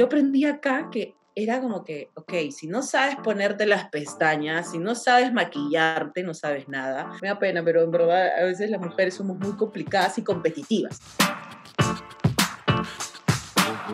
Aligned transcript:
yo 0.00 0.06
aprendí 0.06 0.46
acá 0.46 0.88
que 0.90 1.14
era 1.34 1.60
como 1.60 1.84
que, 1.84 2.08
ok, 2.14 2.32
si 2.52 2.66
no 2.66 2.82
sabes 2.82 3.16
ponerte 3.16 3.66
las 3.66 3.90
pestañas, 3.90 4.70
si 4.70 4.78
no 4.78 4.94
sabes 4.94 5.30
maquillarte, 5.30 6.22
no 6.22 6.32
sabes 6.32 6.68
nada. 6.68 7.12
Me 7.20 7.28
da 7.28 7.38
pena, 7.38 7.62
pero 7.62 7.82
en 7.82 7.90
verdad 7.90 8.28
a 8.40 8.44
veces 8.44 8.70
las 8.70 8.80
mujeres 8.80 9.12
somos 9.12 9.38
muy 9.38 9.52
complicadas 9.58 10.16
y 10.16 10.24
competitivas. 10.24 11.00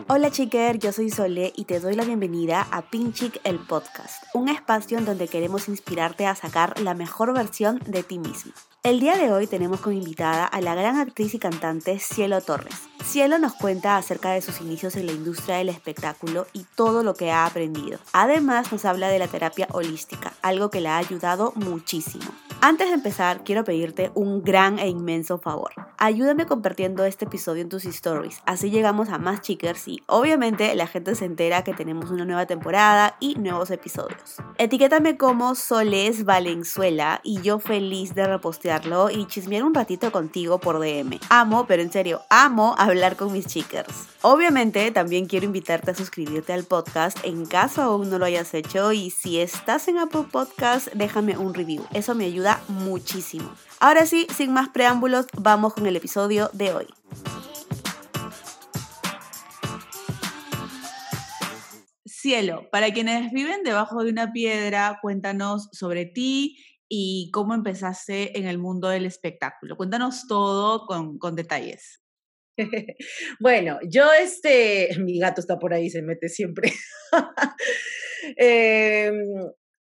Hola 0.06 0.30
chiquer, 0.30 0.78
yo 0.78 0.92
soy 0.92 1.10
Sole 1.10 1.52
y 1.56 1.64
te 1.64 1.80
doy 1.80 1.96
la 1.96 2.04
bienvenida 2.04 2.68
a 2.70 2.88
Pinchic 2.88 3.40
el 3.42 3.58
podcast, 3.58 4.22
un 4.32 4.48
espacio 4.48 4.98
en 4.98 5.06
donde 5.06 5.26
queremos 5.26 5.68
inspirarte 5.68 6.26
a 6.26 6.36
sacar 6.36 6.78
la 6.78 6.94
mejor 6.94 7.34
versión 7.34 7.80
de 7.84 8.04
ti 8.04 8.20
mismo. 8.20 8.52
El 8.86 9.00
día 9.00 9.16
de 9.16 9.32
hoy 9.32 9.48
tenemos 9.48 9.80
como 9.80 9.96
invitada 9.96 10.46
a 10.46 10.60
la 10.60 10.76
gran 10.76 10.94
actriz 10.94 11.34
y 11.34 11.40
cantante 11.40 11.98
Cielo 11.98 12.40
Torres. 12.40 12.86
Cielo 13.04 13.36
nos 13.36 13.54
cuenta 13.54 13.96
acerca 13.96 14.30
de 14.30 14.40
sus 14.40 14.60
inicios 14.60 14.94
en 14.94 15.06
la 15.06 15.12
industria 15.12 15.56
del 15.56 15.70
espectáculo 15.70 16.46
y 16.52 16.66
todo 16.76 17.02
lo 17.02 17.14
que 17.14 17.32
ha 17.32 17.46
aprendido. 17.46 17.98
Además 18.12 18.70
nos 18.70 18.84
habla 18.84 19.08
de 19.08 19.18
la 19.18 19.26
terapia 19.26 19.66
holística, 19.72 20.34
algo 20.40 20.70
que 20.70 20.80
le 20.80 20.88
ha 20.88 20.98
ayudado 20.98 21.52
muchísimo. 21.56 22.26
Antes 22.60 22.88
de 22.88 22.94
empezar, 22.94 23.44
quiero 23.44 23.64
pedirte 23.64 24.10
un 24.14 24.42
gran 24.42 24.78
e 24.78 24.88
inmenso 24.88 25.38
favor. 25.38 25.72
Ayúdame 25.98 26.46
compartiendo 26.46 27.04
este 27.04 27.26
episodio 27.26 27.62
en 27.62 27.68
tus 27.68 27.84
stories, 27.84 28.40
así 28.46 28.70
llegamos 28.70 29.08
a 29.10 29.18
más 29.18 29.40
chickers 29.42 29.86
y 29.88 30.02
obviamente 30.06 30.74
la 30.74 30.86
gente 30.86 31.14
se 31.14 31.26
entera 31.26 31.64
que 31.64 31.74
tenemos 31.74 32.10
una 32.10 32.24
nueva 32.24 32.46
temporada 32.46 33.16
y 33.20 33.34
nuevos 33.36 33.70
episodios. 33.70 34.36
Etiquétame 34.58 35.16
como 35.16 35.54
Soles 35.54 36.24
Valenzuela 36.24 37.20
y 37.22 37.40
yo 37.42 37.58
feliz 37.58 38.14
de 38.14 38.26
y 39.10 39.26
chismear 39.26 39.64
un 39.64 39.74
ratito 39.74 40.12
contigo 40.12 40.58
por 40.58 40.78
DM. 40.78 41.18
Amo, 41.30 41.66
pero 41.66 41.82
en 41.82 41.90
serio, 41.90 42.22
amo 42.28 42.74
hablar 42.76 43.16
con 43.16 43.32
mis 43.32 43.46
chickers. 43.46 44.06
Obviamente 44.20 44.90
también 44.90 45.26
quiero 45.26 45.46
invitarte 45.46 45.92
a 45.92 45.94
suscribirte 45.94 46.52
al 46.52 46.64
podcast 46.64 47.18
en 47.24 47.46
caso 47.46 47.80
aún 47.82 48.10
no 48.10 48.18
lo 48.18 48.26
hayas 48.26 48.52
hecho 48.52 48.92
y 48.92 49.10
si 49.10 49.40
estás 49.40 49.88
en 49.88 49.98
Apple 49.98 50.24
Podcast 50.30 50.88
déjame 50.92 51.38
un 51.38 51.54
review, 51.54 51.86
eso 51.94 52.14
me 52.14 52.26
ayuda 52.26 52.60
muchísimo. 52.68 53.50
Ahora 53.80 54.04
sí, 54.04 54.26
sin 54.34 54.52
más 54.52 54.68
preámbulos, 54.68 55.26
vamos 55.38 55.72
con 55.72 55.86
el 55.86 55.96
episodio 55.96 56.50
de 56.52 56.74
hoy. 56.74 56.86
Cielo, 62.04 62.68
para 62.70 62.92
quienes 62.92 63.30
viven 63.32 63.62
debajo 63.62 64.02
de 64.02 64.10
una 64.10 64.32
piedra, 64.32 64.98
cuéntanos 65.00 65.68
sobre 65.72 66.06
ti 66.06 66.58
y 66.88 67.30
cómo 67.32 67.54
empezaste 67.54 68.38
en 68.38 68.46
el 68.46 68.58
mundo 68.58 68.88
del 68.88 69.06
espectáculo. 69.06 69.76
Cuéntanos 69.76 70.26
todo 70.28 70.86
con, 70.86 71.18
con 71.18 71.34
detalles. 71.34 72.02
bueno, 73.40 73.78
yo 73.88 74.12
este, 74.12 74.88
mi 74.98 75.18
gato 75.18 75.40
está 75.40 75.58
por 75.58 75.74
ahí, 75.74 75.90
se 75.90 76.02
mete 76.02 76.28
siempre. 76.28 76.72
eh, 78.36 79.12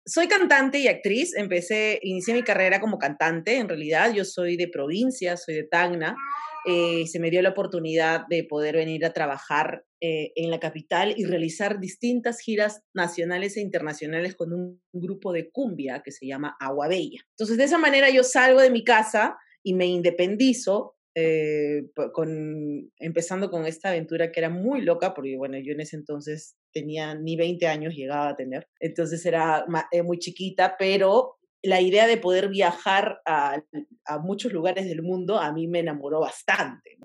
soy 0.06 0.28
cantante 0.28 0.80
y 0.80 0.88
actriz. 0.88 1.36
Empecé, 1.36 2.00
inicié 2.02 2.34
mi 2.34 2.44
carrera 2.44 2.80
como 2.80 2.98
cantante. 2.98 3.58
En 3.58 3.70
realidad, 3.70 4.14
yo 4.14 4.26
soy 4.26 4.58
de 4.58 4.68
provincia, 4.68 5.38
soy 5.38 5.56
de 5.56 5.64
Tacna. 5.64 6.16
Eh, 6.66 7.08
se 7.08 7.20
me 7.20 7.32
dio 7.32 7.42
la 7.42 7.50
oportunidad 7.50 8.28
de 8.28 8.44
poder 8.44 8.76
venir 8.76 9.04
a 9.06 9.14
trabajar 9.14 9.84
eh, 10.00 10.32
en 10.36 10.52
la 10.52 10.60
capital 10.60 11.14
y 11.18 11.26
realizar 11.26 11.80
distintas 11.80 12.40
giras 12.40 12.82
nacionales 12.94 13.58
e 13.58 13.62
internacionales 13.62 14.36
con 14.36 14.54
un, 14.54 14.82
grupo 14.94 15.32
de 15.32 15.50
cumbia 15.50 16.02
que 16.04 16.12
se 16.12 16.28
llama 16.28 16.56
Agua 16.60 16.88
Bella. 16.88 17.22
Entonces, 17.32 17.58
de 17.58 17.64
esa 17.64 17.78
manera 17.78 18.10
yo 18.10 18.24
salgo 18.24 18.62
de 18.62 18.70
mi 18.70 18.84
casa 18.84 19.38
y 19.64 19.74
me 19.74 19.86
independizo 19.86 20.96
eh, 21.16 21.84
con, 22.14 22.92
empezando 22.98 23.50
con 23.50 23.66
esta 23.66 23.90
aventura 23.90 24.32
que 24.32 24.40
era 24.40 24.50
muy 24.50 24.82
loca, 24.82 25.14
porque 25.14 25.38
bueno, 25.38 25.58
yo 25.58 25.74
en 25.74 25.82
ese 25.82 25.96
entonces 25.96 26.56
tenía 26.72 27.16
ni 27.16 27.36
20 27.36 27.68
años, 27.68 27.96
llegaba 27.96 28.30
a 28.30 28.36
tener, 28.36 28.68
entonces 28.80 29.26
era 29.26 29.66
eh, 29.92 30.04
muy 30.04 30.20
chiquita, 30.20 30.76
pero 30.78 31.38
la 31.64 31.82
idea 31.82 32.08
de 32.08 32.18
poder 32.18 32.50
viajar 32.50 33.22
a, 33.26 33.62
a, 34.06 34.20
muchos 34.20 34.52
lugares 34.52 34.86
del 34.86 35.02
mundo 35.04 35.40
a 35.40 35.52
mí 35.52 35.68
me 35.68 35.80
enamoró 35.80 36.20
bastante. 36.20 36.98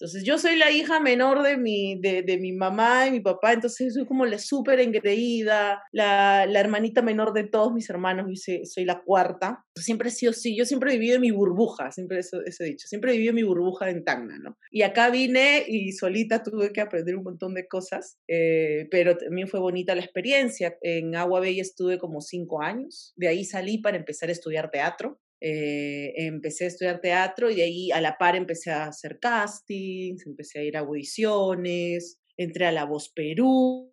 Entonces 0.00 0.24
yo 0.24 0.38
soy 0.38 0.56
la 0.56 0.70
hija 0.70 0.98
menor 0.98 1.42
de 1.42 1.58
mi, 1.58 2.00
de, 2.00 2.22
de 2.22 2.38
mi 2.38 2.52
mamá 2.52 3.06
y 3.06 3.10
mi 3.10 3.20
papá, 3.20 3.52
entonces 3.52 3.92
soy 3.92 4.06
como 4.06 4.24
la 4.24 4.38
súper 4.38 4.80
engreída, 4.80 5.82
la, 5.92 6.46
la, 6.46 6.60
hermanita 6.60 7.02
menor 7.02 7.34
de 7.34 7.44
todos 7.44 7.74
mis 7.74 7.90
hermanos, 7.90 8.26
soy, 8.42 8.64
soy, 8.64 8.86
la 8.86 9.02
cuarta. 9.02 9.62
Siempre 9.76 10.08
he 10.08 10.12
sido 10.12 10.30
así, 10.30 10.56
yo 10.56 10.64
siempre 10.64 10.94
he 10.94 10.98
vivido 10.98 11.16
en 11.16 11.20
mi 11.20 11.30
burbuja, 11.32 11.92
siempre 11.92 12.20
eso, 12.20 12.38
eso 12.46 12.64
he 12.64 12.68
dicho, 12.68 12.88
siempre 12.88 13.12
he 13.12 13.16
vivido 13.16 13.32
en 13.32 13.36
mi 13.36 13.42
burbuja 13.42 13.90
en 13.90 14.02
Tacna, 14.02 14.38
¿no? 14.38 14.56
Y 14.70 14.82
acá 14.82 15.10
vine 15.10 15.64
y 15.68 15.92
solita 15.92 16.42
tuve 16.42 16.72
que 16.72 16.80
aprender 16.80 17.14
un 17.16 17.24
montón 17.24 17.52
de 17.52 17.68
cosas, 17.68 18.18
eh, 18.26 18.88
pero 18.90 19.18
también 19.18 19.48
fue 19.48 19.60
bonita 19.60 19.94
la 19.94 20.00
experiencia. 20.00 20.78
En 20.80 21.14
Agua 21.14 21.40
Bella 21.40 21.60
estuve 21.60 21.98
como 21.98 22.22
cinco 22.22 22.62
años, 22.62 23.12
de 23.16 23.28
ahí 23.28 23.44
salí 23.44 23.76
para 23.76 23.98
empezar 23.98 24.30
a 24.30 24.32
estudiar 24.32 24.70
teatro. 24.70 25.20
Eh, 25.40 26.12
empecé 26.26 26.64
a 26.64 26.68
estudiar 26.68 27.00
teatro 27.00 27.50
y 27.50 27.56
de 27.56 27.62
ahí 27.62 27.90
a 27.92 28.00
la 28.00 28.18
par 28.18 28.36
empecé 28.36 28.70
a 28.70 28.84
hacer 28.84 29.18
castings, 29.18 30.26
empecé 30.26 30.58
a 30.60 30.62
ir 30.64 30.76
a 30.76 30.80
audiciones, 30.80 32.20
entré 32.36 32.66
a 32.66 32.72
La 32.72 32.84
Voz 32.84 33.10
Perú 33.10 33.90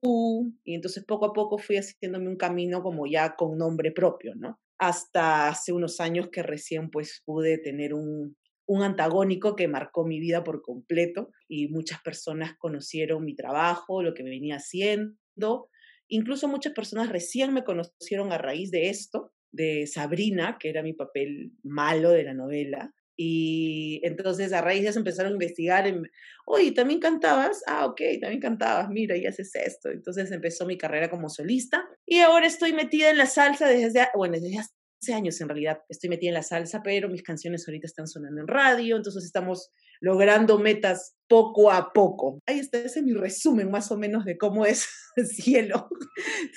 y 0.63 0.75
entonces 0.75 1.05
poco 1.05 1.25
a 1.25 1.33
poco 1.33 1.57
fui 1.57 1.77
haciéndome 1.77 2.27
un 2.27 2.35
camino 2.35 2.83
como 2.83 3.07
ya 3.07 3.35
con 3.35 3.57
nombre 3.57 3.91
propio, 3.91 4.35
¿no? 4.35 4.59
Hasta 4.77 5.47
hace 5.47 5.71
unos 5.71 5.99
años 6.01 6.29
que 6.31 6.43
recién 6.43 6.89
pues 6.89 7.23
pude 7.25 7.57
tener 7.57 7.93
un, 7.93 8.35
un 8.67 8.83
antagónico 8.83 9.55
que 9.55 9.67
marcó 9.67 10.05
mi 10.05 10.19
vida 10.19 10.43
por 10.43 10.61
completo 10.61 11.31
y 11.47 11.69
muchas 11.69 12.01
personas 12.01 12.55
conocieron 12.59 13.23
mi 13.23 13.35
trabajo, 13.35 14.03
lo 14.03 14.13
que 14.13 14.23
venía 14.23 14.57
haciendo. 14.57 15.69
Incluso 16.09 16.47
muchas 16.47 16.73
personas 16.73 17.09
recién 17.09 17.53
me 17.53 17.63
conocieron 17.63 18.31
a 18.33 18.37
raíz 18.37 18.69
de 18.69 18.89
esto 18.89 19.31
de 19.51 19.87
Sabrina, 19.87 20.57
que 20.59 20.69
era 20.69 20.83
mi 20.83 20.93
papel 20.93 21.51
malo 21.63 22.11
de 22.11 22.23
la 22.23 22.33
novela. 22.33 22.93
Y 23.19 23.99
entonces 24.03 24.53
a 24.53 24.61
raíz 24.61 24.83
de 24.83 24.89
eso 24.89 24.99
empezaron 24.99 25.31
a 25.31 25.35
investigar, 25.35 25.87
en, 25.87 26.03
oye, 26.45 26.71
¿también 26.71 26.99
cantabas? 26.99 27.63
Ah, 27.65 27.87
ok, 27.87 27.99
también 28.21 28.39
cantabas, 28.39 28.89
mira, 28.89 29.17
y 29.17 29.25
haces 29.25 29.55
esto. 29.55 29.89
Entonces 29.89 30.31
empezó 30.31 30.67
mi 30.67 30.77
carrera 30.77 31.09
como 31.09 31.27
solista 31.27 31.83
y 32.05 32.19
ahora 32.19 32.45
estoy 32.45 32.73
metida 32.73 33.09
en 33.09 33.17
la 33.17 33.25
salsa 33.25 33.67
desde, 33.67 34.07
bueno, 34.13 34.35
desde 34.39 34.59
hace 34.59 35.13
años 35.13 35.41
en 35.41 35.49
realidad 35.49 35.79
estoy 35.89 36.09
metida 36.09 36.29
en 36.29 36.35
la 36.35 36.43
salsa, 36.43 36.83
pero 36.83 37.09
mis 37.09 37.23
canciones 37.23 37.67
ahorita 37.67 37.87
están 37.87 38.07
sonando 38.07 38.39
en 38.39 38.47
radio, 38.47 38.95
entonces 38.95 39.25
estamos 39.25 39.71
logrando 40.01 40.59
metas 40.59 41.17
poco 41.27 41.71
a 41.71 41.91
poco. 41.91 42.41
Ahí 42.45 42.59
está, 42.59 42.77
ese 42.77 42.99
es 42.99 43.05
mi 43.05 43.13
resumen 43.13 43.69
más 43.69 43.91
o 43.91 43.97
menos 43.97 44.23
de 44.23 44.37
cómo 44.37 44.65
es 44.65 44.87
el 45.15 45.27
cielo. 45.27 45.89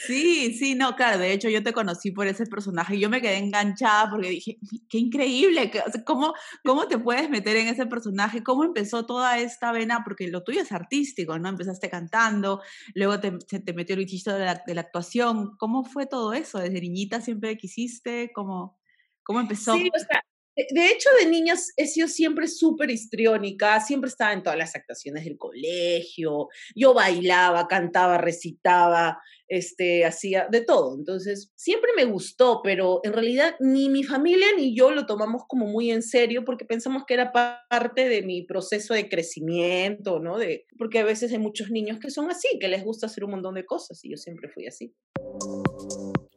Sí, 0.07 0.55
sí, 0.55 0.75
no, 0.75 0.95
claro, 0.95 1.19
de 1.19 1.33
hecho 1.33 1.49
yo 1.49 1.63
te 1.63 1.73
conocí 1.73 2.13
por 2.13 2.27
ese 2.27 2.47
personaje 2.47 2.97
y 2.97 3.01
yo 3.01 3.11
me 3.11 3.21
quedé 3.21 3.39
enganchada 3.39 4.09
porque 4.11 4.29
dije, 4.29 4.59
qué 4.89 4.99
increíble, 4.99 5.71
¿cómo, 6.05 6.35
cómo 6.65 6.87
te 6.87 6.99
puedes 6.99 7.29
meter 7.29 7.57
en 7.57 7.69
ese 7.69 7.87
personaje? 7.87 8.43
¿Cómo 8.43 8.65
empezó 8.65 9.07
toda 9.07 9.39
esta 9.39 9.73
vena? 9.73 10.03
Porque 10.05 10.29
lo 10.29 10.43
tuyo 10.43 10.63
es 10.63 10.73
artístico, 10.73 11.39
¿no? 11.39 11.49
Empezaste 11.49 11.91
cantando, 11.91 12.63
luego 12.95 13.19
te, 13.19 13.37
se 13.49 13.61
te 13.61 13.73
metió 13.73 13.95
el 13.95 14.01
bichito 14.01 14.33
de 14.35 14.45
la, 14.45 14.63
de 14.65 14.75
la 14.75 14.83
actuación. 14.83 15.57
¿Cómo 15.59 15.85
fue 15.85 16.07
todo 16.07 16.33
eso? 16.33 16.59
¿Desde 16.59 16.81
niñita 16.81 17.21
siempre 17.21 17.57
quisiste? 17.57 18.31
¿Cómo, 18.33 18.79
cómo 19.25 19.41
empezó? 19.41 19.75
Sí, 19.75 19.91
o 19.95 19.99
sea, 19.99 20.23
de 20.71 20.87
hecho, 20.89 21.09
de 21.19 21.31
niñas 21.31 21.73
he 21.77 21.87
sido 21.87 22.09
siempre 22.09 22.49
súper 22.49 22.91
histriónica, 22.91 23.81
siempre 23.81 24.09
estaba 24.09 24.33
en 24.33 24.43
todas 24.43 24.59
las 24.59 24.75
actuaciones 24.75 25.25
del 25.25 25.39
colegio, 25.39 26.49
yo 26.75 26.95
bailaba, 26.95 27.69
cantaba, 27.69 28.19
recitaba, 28.19 29.19
este, 29.49 30.05
hacía 30.05 30.47
de 30.51 30.63
todo. 30.63 30.97
Entonces, 30.97 31.53
siempre 31.57 31.91
me 31.97 32.05
gustó, 32.05 32.61
pero 32.63 33.01
en 33.03 33.13
realidad 33.13 33.57
ni 33.61 33.89
mi 33.89 34.05
familia 34.05 34.47
ni 34.57 34.77
yo 34.77 34.93
lo 34.93 35.07
tomamos 35.07 35.43
como 35.49 35.67
muy 35.67 35.91
en 35.91 36.03
serio 36.03 36.45
porque 36.45 36.65
pensamos 36.65 37.05
que 37.07 37.15
era 37.15 37.33
parte 37.33 38.09
de 38.09 38.23
mi 38.23 38.43
proceso 38.43 38.95
de 38.95 39.09
crecimiento, 39.09 40.21
¿no? 40.21 40.39
De, 40.39 40.67
porque 40.79 41.01
a 41.01 41.05
veces 41.05 41.33
hay 41.33 41.39
muchos 41.39 41.71
niños 41.71 41.99
que 41.99 42.11
son 42.11 42.31
así, 42.31 42.59
que 42.61 42.69
les 42.69 42.85
gusta 42.85 43.07
hacer 43.07 43.25
un 43.25 43.33
montón 43.33 43.55
de 43.55 43.67
cosas 43.67 44.05
y 44.05 44.11
yo 44.11 44.17
siempre 44.17 44.49
fui 44.49 44.67
así. 44.67 44.95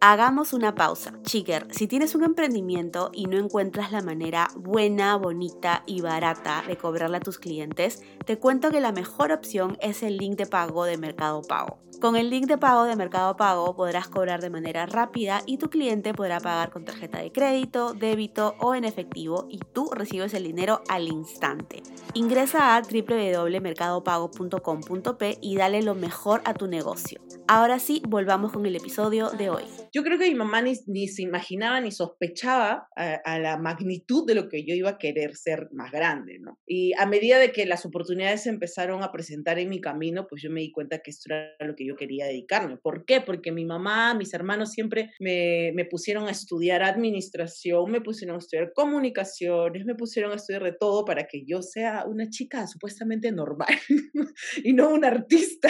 Hagamos 0.06 0.52
una 0.52 0.76
pausa. 0.76 1.14
Chicker, 1.24 1.66
si 1.70 1.88
tienes 1.88 2.14
un 2.14 2.26
emprendimiento 2.26 3.10
y 3.14 3.28
no 3.28 3.38
encuentras 3.38 3.94
la 3.94 4.02
manera 4.02 4.50
buena, 4.54 5.16
bonita 5.16 5.84
y 5.86 6.02
barata 6.02 6.62
de 6.68 6.76
cobrarle 6.76 7.16
a 7.16 7.22
tus 7.22 7.40
clientes, 7.40 8.02
te 8.26 8.38
cuento 8.38 8.70
que 8.70 8.82
la 8.82 8.92
mejor 8.92 9.32
opción 9.32 9.78
es 9.80 10.04
el 10.04 10.18
link 10.18 10.38
de 10.38 10.46
pago 10.46 10.84
de 10.84 10.98
Mercado 10.98 11.42
Pago. 11.42 11.80
Con 12.02 12.18
el 12.18 12.30
link 12.30 12.48
de 12.48 12.58
pago 12.58 12.84
de 12.84 12.98
Mercado 12.98 13.38
Pago 13.38 13.78
podrás 13.78 14.10
cobrar 14.10 14.42
de 14.42 14.50
manera 14.50 14.86
rápida 14.86 15.42
y 15.46 15.58
tu 15.58 15.70
cliente 15.70 16.14
podrá 16.14 16.42
pagar 16.42 16.70
con 16.70 16.84
tarjeta 16.84 17.20
de 17.20 17.32
crédito, 17.32 17.94
débito 17.94 18.56
o 18.60 18.76
en 18.76 18.84
efectivo 18.84 19.48
y 19.50 19.60
tú 19.60 19.90
recibes 19.90 20.34
el 20.34 20.44
dinero 20.44 20.82
al 20.90 21.08
instante. 21.08 21.82
Ingresa 22.14 22.76
a 22.76 22.82
www.mercadopago.com.p 22.82 25.38
y 25.40 25.56
dale 25.56 25.82
lo 25.82 25.96
mejor 25.96 26.42
a 26.44 26.54
tu 26.54 26.68
negocio. 26.68 27.22
Ahora 27.48 27.80
sí, 27.80 28.04
volvamos 28.06 28.52
con 28.52 28.66
el 28.66 28.76
episodio 28.76 29.30
de 29.30 29.50
hoy. 29.50 29.64
Yo 29.94 30.04
creo 30.04 30.18
que 30.18 30.28
mi 30.28 30.34
mamá 30.34 30.62
ni, 30.62 30.74
ni 30.88 31.08
se 31.08 31.22
imaginaba 31.22 31.80
ni 31.80 31.92
sospechaba 31.92 32.88
a, 32.96 33.14
a, 33.14 33.40
la 33.40 33.58
magnitud 33.58 34.26
de 34.26 34.34
lo 34.34 34.50
que 34.50 34.66
yo 34.66 34.74
iba 34.74 34.90
a 34.90 34.98
querer 34.98 35.36
ser 35.36 35.70
más 35.72 35.92
grande, 35.92 36.40
¿no? 36.40 36.60
Y 36.66 36.94
a 36.98 37.06
medida 37.06 37.38
de 37.38 37.52
que 37.52 37.68
las 37.68 37.86
oportunidades 37.86 38.44
se 38.44 38.50
empezaron 38.50 39.04
a 39.04 39.12
presentar 39.12 39.60
en 39.60 39.70
mi 39.70 39.80
camino, 39.80 40.26
pues 40.28 40.42
yo 40.42 40.50
me 40.50 40.62
di 40.62 40.72
cuenta 40.72 40.98
que 41.00 41.12
esto 41.12 41.32
era 41.32 41.56
lo 41.60 41.76
que 41.76 41.86
yo 41.86 41.96
quería 41.96 42.26
dedicarme. 42.26 42.78
¿Por 42.78 43.06
qué? 43.06 43.22
Porque 43.22 43.52
mi 43.52 43.66
mamá, 43.66 44.16
mis 44.16 44.34
hermanos 44.34 44.72
siempre 44.72 45.12
me, 45.20 45.72
me 45.76 45.86
pusieron 45.86 46.28
a 46.28 46.32
estudiar 46.32 46.82
administración, 46.82 47.92
me 47.92 48.02
pusieron 48.02 48.38
a 48.38 48.40
estudiar 48.40 48.74
comunicaciones, 48.74 49.86
me 49.86 49.94
pusieron 49.94 50.32
a 50.32 50.36
estudiar 50.36 50.64
de 50.64 50.74
todo 50.74 51.06
para 51.06 51.28
que 51.28 51.46
yo 51.46 51.62
sea 51.62 52.06
una 52.08 52.30
chica 52.30 52.66
supuestamente 52.66 53.32
normal 53.32 53.70
y 54.64 54.74
no 54.74 54.90
una 54.90 55.10
artista. 55.10 55.70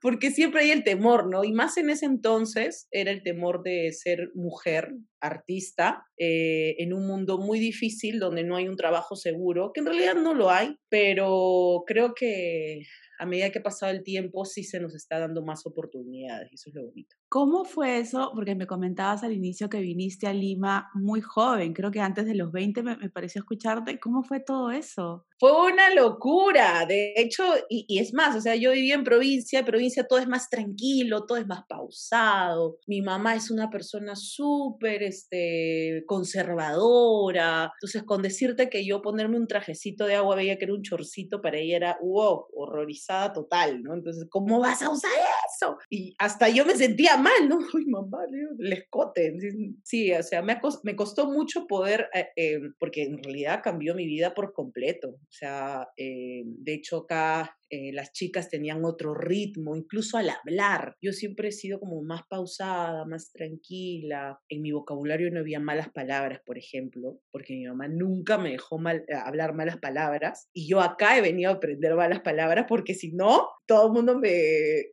Porque 0.00 0.30
siempre 0.30 0.62
hay 0.62 0.70
el 0.70 0.84
temor, 0.84 1.28
¿no? 1.28 1.44
Y 1.44 1.52
más 1.52 1.76
en 1.76 1.90
ese 1.90 2.06
entonces 2.06 2.88
era 2.90 3.10
el 3.10 3.22
temor 3.22 3.62
de 3.62 3.92
ser 3.92 4.30
mujer, 4.34 4.94
artista, 5.20 6.04
eh, 6.16 6.76
en 6.78 6.92
un 6.92 7.06
mundo 7.06 7.38
muy 7.38 7.58
difícil 7.58 8.18
donde 8.18 8.44
no 8.44 8.56
hay 8.56 8.68
un 8.68 8.76
trabajo 8.76 9.16
seguro, 9.16 9.72
que 9.72 9.80
en 9.80 9.86
realidad 9.86 10.14
no 10.14 10.34
lo 10.34 10.50
hay, 10.50 10.76
pero 10.88 11.84
creo 11.86 12.14
que 12.14 12.82
a 13.18 13.26
medida 13.26 13.50
que 13.50 13.58
ha 13.58 13.62
pasado 13.62 13.92
el 13.92 14.02
tiempo 14.02 14.44
sí 14.44 14.62
se 14.62 14.80
nos 14.80 14.94
está 14.94 15.18
dando 15.18 15.42
más 15.42 15.66
oportunidades 15.66 16.50
y 16.50 16.54
eso 16.54 16.70
es 16.70 16.74
lo 16.76 16.86
bonito. 16.86 17.16
¿Cómo 17.28 17.64
fue 17.64 17.98
eso? 17.98 18.30
Porque 18.34 18.54
me 18.54 18.66
comentabas 18.66 19.24
al 19.24 19.32
inicio 19.32 19.68
que 19.68 19.80
viniste 19.80 20.26
a 20.26 20.32
Lima 20.32 20.88
muy 20.94 21.20
joven, 21.20 21.74
creo 21.74 21.90
que 21.90 22.00
antes 22.00 22.26
de 22.26 22.34
los 22.34 22.52
20 22.52 22.82
me, 22.82 22.96
me 22.96 23.10
pareció 23.10 23.40
escucharte. 23.40 23.98
¿Cómo 23.98 24.22
fue 24.22 24.40
todo 24.40 24.70
eso? 24.70 25.26
Fue 25.38 25.52
una 25.70 25.94
locura, 25.94 26.84
de 26.86 27.12
hecho, 27.16 27.44
y, 27.68 27.84
y, 27.88 27.98
es 27.98 28.12
más, 28.12 28.34
o 28.34 28.40
sea, 28.40 28.56
yo 28.56 28.72
vivía 28.72 28.94
en 28.94 29.04
provincia, 29.04 29.60
en 29.60 29.66
provincia 29.66 30.06
todo 30.06 30.18
es 30.18 30.26
más 30.26 30.48
tranquilo, 30.48 31.26
todo 31.26 31.38
es 31.38 31.46
más 31.46 31.64
pausado. 31.68 32.78
Mi 32.86 33.02
mamá 33.02 33.36
es 33.36 33.50
una 33.50 33.70
persona 33.70 34.16
súper 34.16 35.02
este, 35.08 36.04
conservadora, 36.06 37.72
entonces 37.74 38.02
con 38.04 38.22
decirte 38.22 38.70
que 38.70 38.84
yo 38.84 39.02
ponerme 39.02 39.36
un 39.36 39.46
trajecito 39.46 40.06
de 40.06 40.14
agua 40.14 40.36
veía 40.36 40.56
que 40.58 40.64
era 40.64 40.74
un 40.74 40.82
chorcito, 40.82 41.42
para 41.42 41.58
ella 41.58 41.76
era, 41.76 41.98
horrorizada 42.00 43.32
total, 43.32 43.82
¿no? 43.82 43.94
Entonces, 43.94 44.26
¿cómo 44.30 44.60
vas 44.60 44.82
a 44.82 44.90
usar 44.90 45.10
eso? 45.54 45.78
Y 45.90 46.14
hasta 46.18 46.48
yo 46.48 46.64
me 46.64 46.76
sentía 46.76 47.16
mal, 47.16 47.48
¿no? 47.48 47.58
Uy, 47.74 47.86
mamá, 47.86 48.18
el 48.58 48.72
escote. 48.72 49.34
Sí, 49.82 50.12
o 50.12 50.22
sea, 50.22 50.42
me, 50.42 50.60
me 50.84 50.96
costó 50.96 51.30
mucho 51.30 51.66
poder, 51.66 52.08
eh, 52.14 52.28
eh, 52.36 52.60
porque 52.78 53.04
en 53.04 53.22
realidad 53.22 53.60
cambió 53.62 53.94
mi 53.94 54.06
vida 54.06 54.34
por 54.34 54.52
completo. 54.52 55.08
O 55.08 55.32
sea, 55.32 55.88
eh, 55.96 56.42
de 56.44 56.74
hecho 56.74 56.98
acá 56.98 57.58
eh, 57.70 57.92
las 57.92 58.12
chicas 58.12 58.48
tenían 58.48 58.84
otro 58.84 59.14
ritmo, 59.14 59.76
incluso 59.76 60.16
al 60.16 60.30
hablar. 60.30 60.96
Yo 61.02 61.12
siempre 61.12 61.48
he 61.48 61.52
sido 61.52 61.78
como 61.78 62.02
más 62.02 62.22
pausada, 62.28 63.04
más 63.04 63.30
tranquila. 63.30 64.40
En 64.48 64.62
mi 64.62 64.72
vocabulario 64.72 65.30
no 65.30 65.40
había 65.40 65.60
malas 65.60 65.90
palabras, 65.90 66.40
por 66.46 66.56
ejemplo, 66.56 67.20
porque 67.30 67.54
mi 67.54 67.66
mamá 67.66 67.88
nunca 67.88 68.38
me 68.38 68.52
dejó 68.52 68.78
mal, 68.78 69.04
eh, 69.08 69.14
hablar 69.14 69.54
malas 69.54 69.78
palabras. 69.78 70.48
Y 70.54 70.66
yo 70.66 70.80
acá 70.80 71.18
he 71.18 71.20
venido 71.20 71.50
a 71.50 71.54
aprender 71.54 71.94
malas 71.94 72.20
palabras 72.20 72.64
porque 72.68 72.94
si 72.94 73.12
no, 73.12 73.48
todo 73.66 73.88
el 73.88 73.92
mundo 73.92 74.18
me, 74.18 74.30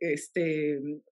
este, 0.01 0.44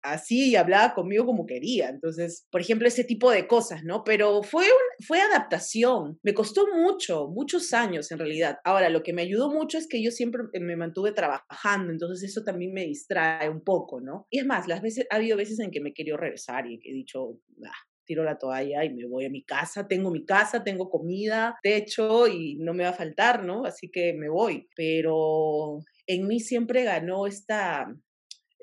así 0.01 0.55
hablaba 0.55 0.93
conmigo 0.93 1.25
como 1.25 1.45
quería. 1.45 1.89
Entonces, 1.89 2.47
por 2.51 2.61
ejemplo, 2.61 2.87
ese 2.87 3.03
tipo 3.03 3.31
de 3.31 3.47
cosas, 3.47 3.83
¿no? 3.83 4.03
Pero 4.03 4.43
fue, 4.43 4.65
fue 5.05 5.21
adaptación. 5.21 6.19
Me 6.23 6.33
costó 6.33 6.67
mucho, 6.73 7.27
muchos 7.27 7.73
años 7.73 8.11
en 8.11 8.19
realidad. 8.19 8.57
Ahora, 8.63 8.89
lo 8.89 9.03
que 9.03 9.13
me 9.13 9.21
ayudó 9.21 9.51
mucho 9.51 9.77
es 9.77 9.87
que 9.87 10.01
yo 10.01 10.11
siempre 10.11 10.43
me 10.59 10.75
mantuve 10.75 11.11
trabajando 11.11 11.43
entonces 11.89 12.29
eso 12.29 12.43
también 12.43 12.73
me 12.73 12.85
distrae 12.85 13.49
un 13.49 13.63
poco, 13.63 14.01
¿no? 14.01 14.27
Y 14.29 14.39
es 14.39 14.45
más, 14.45 14.67
las 14.67 14.81
veces, 14.81 15.05
ha 15.09 15.15
habido 15.15 15.37
veces 15.37 15.59
en 15.59 15.71
que 15.71 15.81
me 15.81 15.89
he 15.89 15.93
querido 15.93 16.17
regresar 16.17 16.67
y 16.67 16.79
he 16.83 16.93
dicho, 16.93 17.39
ah, 17.65 17.71
tiro 18.05 18.23
la 18.23 18.37
toalla 18.37 18.83
y 18.83 18.93
me 18.93 19.05
voy 19.05 19.25
a 19.25 19.29
mi 19.29 19.43
casa, 19.43 19.87
tengo 19.87 20.11
mi 20.11 20.25
casa, 20.25 20.63
tengo 20.63 20.89
comida, 20.89 21.57
techo 21.61 22.27
y 22.27 22.55
no 22.55 22.73
me 22.73 22.83
va 22.83 22.89
a 22.89 22.93
faltar, 22.93 23.43
¿no? 23.43 23.65
Así 23.65 23.89
que 23.89 24.13
me 24.13 24.29
voy. 24.29 24.67
Pero 24.75 25.79
en 26.07 26.27
mí 26.27 26.39
siempre 26.39 26.83
ganó 26.83 27.27
esta, 27.27 27.87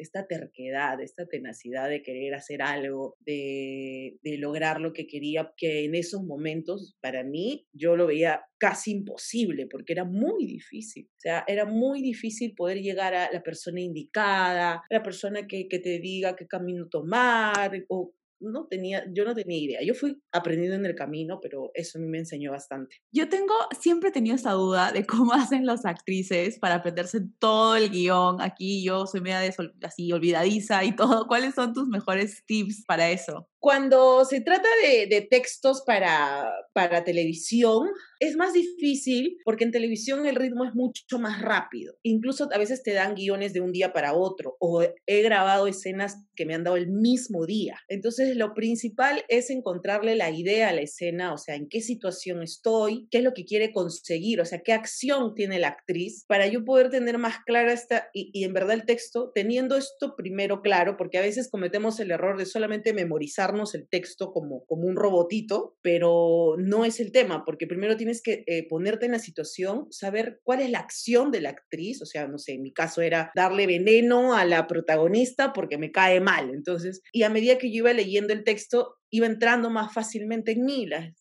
esta 0.01 0.27
terquedad, 0.27 1.01
esta 1.01 1.27
tenacidad 1.27 1.89
de 1.89 2.03
querer 2.03 2.35
hacer 2.35 2.63
algo, 2.63 3.17
de, 3.21 4.19
de, 4.23 4.39
lograr 4.39 4.81
lo 4.81 4.93
que 4.93 5.07
quería, 5.07 5.53
que 5.57 5.85
en 5.85 5.95
esos 5.95 6.23
momentos 6.23 6.97
para 7.01 7.23
mí 7.23 7.67
yo 7.73 7.97
lo 7.97 8.07
veía 8.07 8.43
casi 8.59 8.93
imposible 8.93 9.67
porque 9.67 9.93
era 9.93 10.05
muy 10.05 10.47
difícil. 10.47 11.09
O 11.17 11.21
sea, 11.21 11.45
era 11.47 11.65
muy 11.65 12.03
difícil 12.03 12.55
poder 12.55 12.81
llegar 12.81 13.15
a 13.15 13.31
la 13.33 13.43
persona 13.43 13.81
indicada, 13.81 14.83
la 14.89 15.03
persona 15.03 15.47
que, 15.47 15.69
que 15.69 15.79
te 15.79 15.99
diga 15.99 16.37
qué 16.37 16.47
camino 16.47 16.89
tomar 16.89 17.73
o 17.89 18.15
no 18.41 18.67
tenía, 18.67 19.05
yo 19.13 19.25
no 19.25 19.35
tenía 19.35 19.59
idea. 19.59 19.81
Yo 19.85 19.95
fui 19.95 20.21
aprendiendo 20.33 20.77
en 20.77 20.87
el 20.87 20.95
camino, 20.95 21.41
pero 21.41 21.71
eso 21.75 21.99
a 21.99 22.01
mí 22.01 22.09
me 22.09 22.19
enseñó 22.19 22.53
bastante. 22.53 22.97
Yo 23.13 23.29
tengo, 23.29 23.55
siempre 23.79 24.09
he 24.09 24.13
tenido 24.13 24.37
esta 24.37 24.53
duda 24.53 24.93
de 24.93 25.05
cómo 25.07 25.33
hacen 25.35 25.67
las 25.67 25.85
actrices 25.85 26.59
para 26.59 26.77
aprenderse 26.77 27.21
todo 27.39 27.77
el 27.77 27.91
guion. 27.91 28.41
Aquí 28.41 28.83
yo 28.83 29.07
soy 29.07 29.21
media 29.21 29.55
así 29.83 30.13
olvidadiza 30.13 30.85
y 30.85 30.97
todo. 30.97 31.27
¿Cuáles 31.27 31.55
son 31.55 31.75
tus 31.75 31.89
mejores 31.89 32.43
tips 32.47 32.85
para 32.87 33.11
eso? 33.11 33.50
Cuando 33.61 34.25
se 34.25 34.41
trata 34.41 34.69
de, 34.83 35.07
de, 35.07 35.21
textos 35.21 35.83
para, 35.87 36.51
para 36.73 37.05
televisión, 37.05 37.91
es 38.19 38.35
más 38.35 38.55
difícil 38.55 39.37
porque 39.45 39.65
en 39.65 39.71
televisión 39.71 40.27
el 40.27 40.37
ritmo 40.37 40.65
es 40.65 40.75
mucho 40.75 41.19
más 41.19 41.43
rápido. 41.43 41.95
Incluso 42.03 42.49
a 42.53 42.59
veces 42.59 42.83
te 42.83 42.95
dan 42.95 43.15
guiones 43.15 43.53
de 43.53 43.61
un 43.61 43.71
día 43.71 43.93
para 43.93 44.15
otro 44.15 44.57
o 44.61 44.83
he 44.83 45.23
grabado 45.23 45.67
escenas 45.67 46.25
que 46.35 46.47
me 46.47 46.55
han 46.55 46.65
dado 46.65 46.79
el 46.79 46.89
mismo 46.89 47.45
día. 47.45 47.79
Entonces 47.89 48.35
lo 48.35 48.55
principal 48.55 49.25
es 49.29 49.51
encontrarle 49.51 50.17
la 50.17 50.31
idea 50.31 50.71
a 50.71 50.73
la 50.73 50.81
escena, 50.81 51.35
o 51.35 51.37
sea, 51.39 51.55
en 51.55 51.69
qué 51.69 51.83
situación 51.83 52.43
estoy, 52.43 53.09
qué 53.11 53.19
es 53.19 53.25
lo 53.25 53.35
que 53.35 53.45
quiere 53.45 53.73
conseguir, 53.73 54.41
o 54.41 54.47
sea, 54.47 54.63
qué 54.63 54.73
acción 54.73 55.35
tiene 55.35 55.59
la 55.59 55.69
actriz 55.69 56.25
para 56.27 56.47
yo 56.47 56.65
poder 56.65 56.89
tener 56.89 57.19
más 57.19 57.37
clara 57.45 57.75
esta 57.75 58.09
y, 58.15 58.31
y 58.33 58.45
en 58.45 58.55
verdad 58.55 58.73
el 58.73 58.87
texto, 58.87 59.33
teniendo 59.35 59.77
esto 59.77 60.15
primero 60.17 60.63
claro, 60.63 60.97
porque 60.97 61.19
a 61.19 61.23
veces 61.23 61.51
cometemos 61.51 62.01
el 62.01 62.11
error 62.11 62.39
de 62.39 62.47
solamente 62.47 62.95
memorizar 62.95 63.50
el 63.75 63.89
texto 63.89 64.33
como, 64.33 64.65
como 64.67 64.87
un 64.87 64.97
robotito, 64.97 65.77
pero 65.83 66.57
no 66.59 66.85
es 66.85 67.01
el 67.01 67.13
tema, 67.13 67.45
porque 67.45 67.67
primero 67.67 67.97
tienes 67.97 68.23
que 68.23 68.45
eh, 68.47 68.67
ponerte 68.69 69.07
en 69.07 69.13
la 69.13 69.19
situación, 69.19 69.87
saber 69.91 70.41
cuál 70.43 70.61
es 70.61 70.71
la 70.71 70.79
acción 70.79 71.31
de 71.31 71.41
la 71.41 71.51
actriz, 71.51 72.01
o 72.03 72.07
sea, 72.07 72.27
no 72.29 72.39
sé, 72.39 72.53
en 72.53 72.63
mi 72.63 72.73
caso 72.73 73.03
era 73.03 73.31
darle 73.35 73.67
veneno 73.67 74.35
a 74.35 74.45
la 74.45 74.67
protagonista 74.67 75.53
porque 75.53 75.79
me 75.79 75.93
cae 75.93 76.21
mal, 76.21 76.51
entonces, 76.51 77.03
y 77.13 77.23
a 77.23 77.31
medida 77.31 77.59
que 77.59 77.71
yo 77.71 77.79
iba 77.79 77.93
leyendo 77.93 78.33
el 78.33 78.45
texto, 78.45 79.00
iba 79.11 79.27
entrando 79.27 79.71
más 79.71 79.93
fácilmente 79.93 80.53
en 80.53 80.65
mí 80.65 80.87
las, 80.87 81.13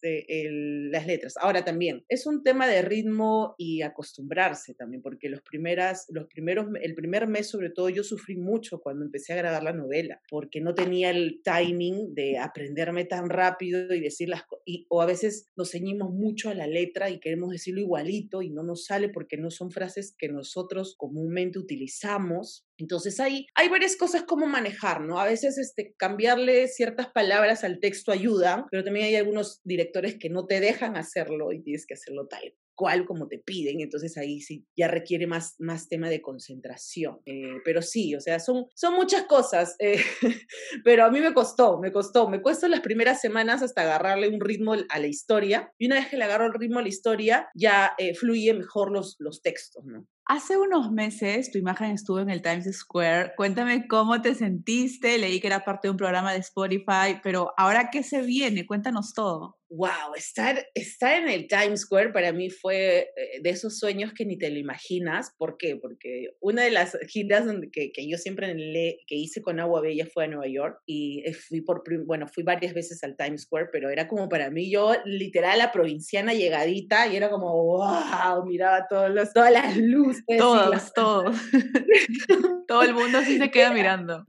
letras. 1.07 1.35
Ahora 1.37 1.65
también, 1.65 2.05
es 2.07 2.25
un 2.27 2.43
tema 2.43 2.67
de 2.67 2.81
ritmo 2.81 3.55
y 3.57 3.81
acostumbrarse 3.81 4.75
también, 4.75 5.01
porque 5.01 5.29
los, 5.29 5.41
primeras, 5.41 6.05
los 6.09 6.27
primeros, 6.27 6.67
el 6.81 6.93
primer 6.93 7.27
mes 7.27 7.49
sobre 7.49 7.69
todo 7.69 7.89
yo 7.89 8.03
sufrí 8.03 8.37
mucho 8.37 8.79
cuando 8.79 9.05
empecé 9.05 9.33
a 9.33 9.37
grabar 9.37 9.63
la 9.63 9.73
novela, 9.73 10.21
porque 10.29 10.61
no 10.61 10.75
tenía 10.75 11.09
el 11.09 11.41
timing 11.43 12.13
de 12.13 12.37
aprenderme 12.37 13.05
tan 13.05 13.29
rápido 13.29 13.93
y 13.93 13.99
decir 13.99 14.29
las 14.29 14.43
cosas, 14.43 14.63
o 14.89 15.01
a 15.01 15.05
veces 15.05 15.49
nos 15.55 15.71
ceñimos 15.71 16.11
mucho 16.11 16.49
a 16.49 16.53
la 16.53 16.67
letra 16.67 17.09
y 17.09 17.19
queremos 17.19 17.49
decirlo 17.49 17.81
igualito 17.81 18.41
y 18.41 18.51
no 18.51 18.63
nos 18.63 18.85
sale 18.85 19.09
porque 19.09 19.37
no 19.37 19.49
son 19.49 19.71
frases 19.71 20.15
que 20.17 20.29
nosotros 20.29 20.95
comúnmente 20.97 21.59
utilizamos 21.59 22.68
entonces 22.79 23.19
hay, 23.19 23.47
hay 23.55 23.69
varias 23.69 23.95
cosas 23.95 24.23
como 24.23 24.47
manejar, 24.47 25.01
¿no? 25.01 25.19
A 25.19 25.25
veces 25.25 25.57
este, 25.57 25.93
cambiarle 25.97 26.67
ciertas 26.67 27.07
palabras 27.11 27.63
al 27.63 27.79
texto 27.79 28.11
ayuda, 28.11 28.67
pero 28.71 28.83
también 28.83 29.07
hay 29.07 29.15
algunos 29.15 29.61
directores 29.63 30.17
que 30.17 30.29
no 30.29 30.45
te 30.45 30.59
dejan 30.59 30.97
hacerlo 30.97 31.51
y 31.51 31.61
tienes 31.61 31.85
que 31.85 31.93
hacerlo 31.93 32.27
tal 32.27 32.53
cual 32.79 33.05
como 33.05 33.27
te 33.27 33.39
piden, 33.39 33.81
entonces 33.81 34.17
ahí 34.17 34.39
sí 34.39 34.65
ya 34.73 34.87
requiere 34.87 35.27
más, 35.27 35.55
más 35.59 35.89
tema 35.89 36.09
de 36.09 36.21
concentración. 36.21 37.19
Eh, 37.25 37.57
pero 37.65 37.81
sí, 37.81 38.15
o 38.15 38.21
sea, 38.21 38.39
son, 38.39 38.67
son 38.73 38.93
muchas 38.93 39.23
cosas, 39.23 39.75
eh, 39.79 39.99
pero 40.85 41.03
a 41.03 41.11
mí 41.11 41.19
me 41.19 41.33
costó, 41.33 41.77
me 41.81 41.91
costó, 41.91 42.29
me 42.29 42.41
cuesta 42.41 42.69
las 42.69 42.79
primeras 42.79 43.19
semanas 43.19 43.61
hasta 43.63 43.81
agarrarle 43.81 44.29
un 44.29 44.39
ritmo 44.39 44.75
a 44.87 44.99
la 44.99 45.07
historia 45.07 45.73
y 45.77 45.87
una 45.87 45.95
vez 45.95 46.07
que 46.07 46.15
le 46.15 46.23
agarro 46.23 46.45
el 46.45 46.53
ritmo 46.53 46.79
a 46.79 46.81
la 46.81 46.87
historia 46.87 47.49
ya 47.53 47.95
eh, 47.97 48.15
fluye 48.15 48.53
mejor 48.53 48.93
los, 48.93 49.17
los 49.19 49.41
textos, 49.41 49.83
¿no? 49.83 50.07
Hace 50.29 50.59
unos 50.59 50.91
meses 50.91 51.51
tu 51.51 51.57
imagen 51.57 51.89
estuvo 51.89 52.19
en 52.19 52.29
el 52.29 52.43
Times 52.43 52.71
Square. 52.77 53.33
Cuéntame 53.35 53.87
cómo 53.87 54.21
te 54.21 54.35
sentiste. 54.35 55.17
Leí 55.17 55.41
que 55.41 55.47
era 55.47 55.65
parte 55.65 55.87
de 55.87 55.91
un 55.91 55.97
programa 55.97 56.31
de 56.31 56.37
Spotify, 56.37 57.19
pero 57.23 57.51
ahora 57.57 57.89
qué 57.89 58.03
se 58.03 58.21
viene? 58.21 58.67
Cuéntanos 58.67 59.13
todo 59.15 59.58
wow, 59.69 60.13
estar, 60.15 60.67
estar 60.73 61.21
en 61.21 61.29
el 61.29 61.47
Times 61.47 61.81
Square 61.81 62.09
para 62.09 62.33
mí 62.33 62.49
fue 62.49 63.11
eh, 63.15 63.39
de 63.41 63.49
esos 63.49 63.77
sueños 63.77 64.13
que 64.13 64.25
ni 64.25 64.37
te 64.37 64.49
lo 64.49 64.57
imaginas. 64.57 65.33
¿Por 65.37 65.57
qué? 65.57 65.75
Porque 65.75 66.29
una 66.39 66.63
de 66.63 66.71
las 66.71 66.97
giras 67.07 67.45
que, 67.71 67.91
que 67.91 68.09
yo 68.09 68.17
siempre 68.17 68.53
le, 68.53 68.99
que 69.05 69.15
hice 69.15 69.41
con 69.41 69.59
Agua 69.59 69.81
Bella 69.81 70.07
fue 70.11 70.25
a 70.25 70.27
Nueva 70.27 70.47
York 70.47 70.81
y 70.85 71.23
eh, 71.25 71.33
fui 71.33 71.61
por, 71.61 71.83
bueno, 72.05 72.27
fui 72.27 72.43
varias 72.43 72.73
veces 72.73 73.03
al 73.03 73.15
Times 73.15 73.43
Square, 73.43 73.69
pero 73.71 73.89
era 73.89 74.07
como 74.07 74.27
para 74.27 74.49
mí, 74.49 74.71
yo 74.71 74.93
literal 75.05 75.59
la 75.59 75.71
provinciana 75.71 76.33
llegadita 76.33 77.07
y 77.07 77.15
era 77.15 77.29
como, 77.29 77.53
wow, 77.63 78.45
miraba 78.45 78.87
todos 78.87 79.11
los, 79.11 79.31
todas 79.33 79.51
las 79.51 79.77
luces. 79.77 80.23
Todos, 80.37 80.93
todos. 80.93 81.35
Todo 82.67 82.83
el 82.83 82.93
mundo 82.93 83.17
así 83.17 83.39
se 83.39 83.49
queda 83.49 83.73
mirando. 83.73 84.27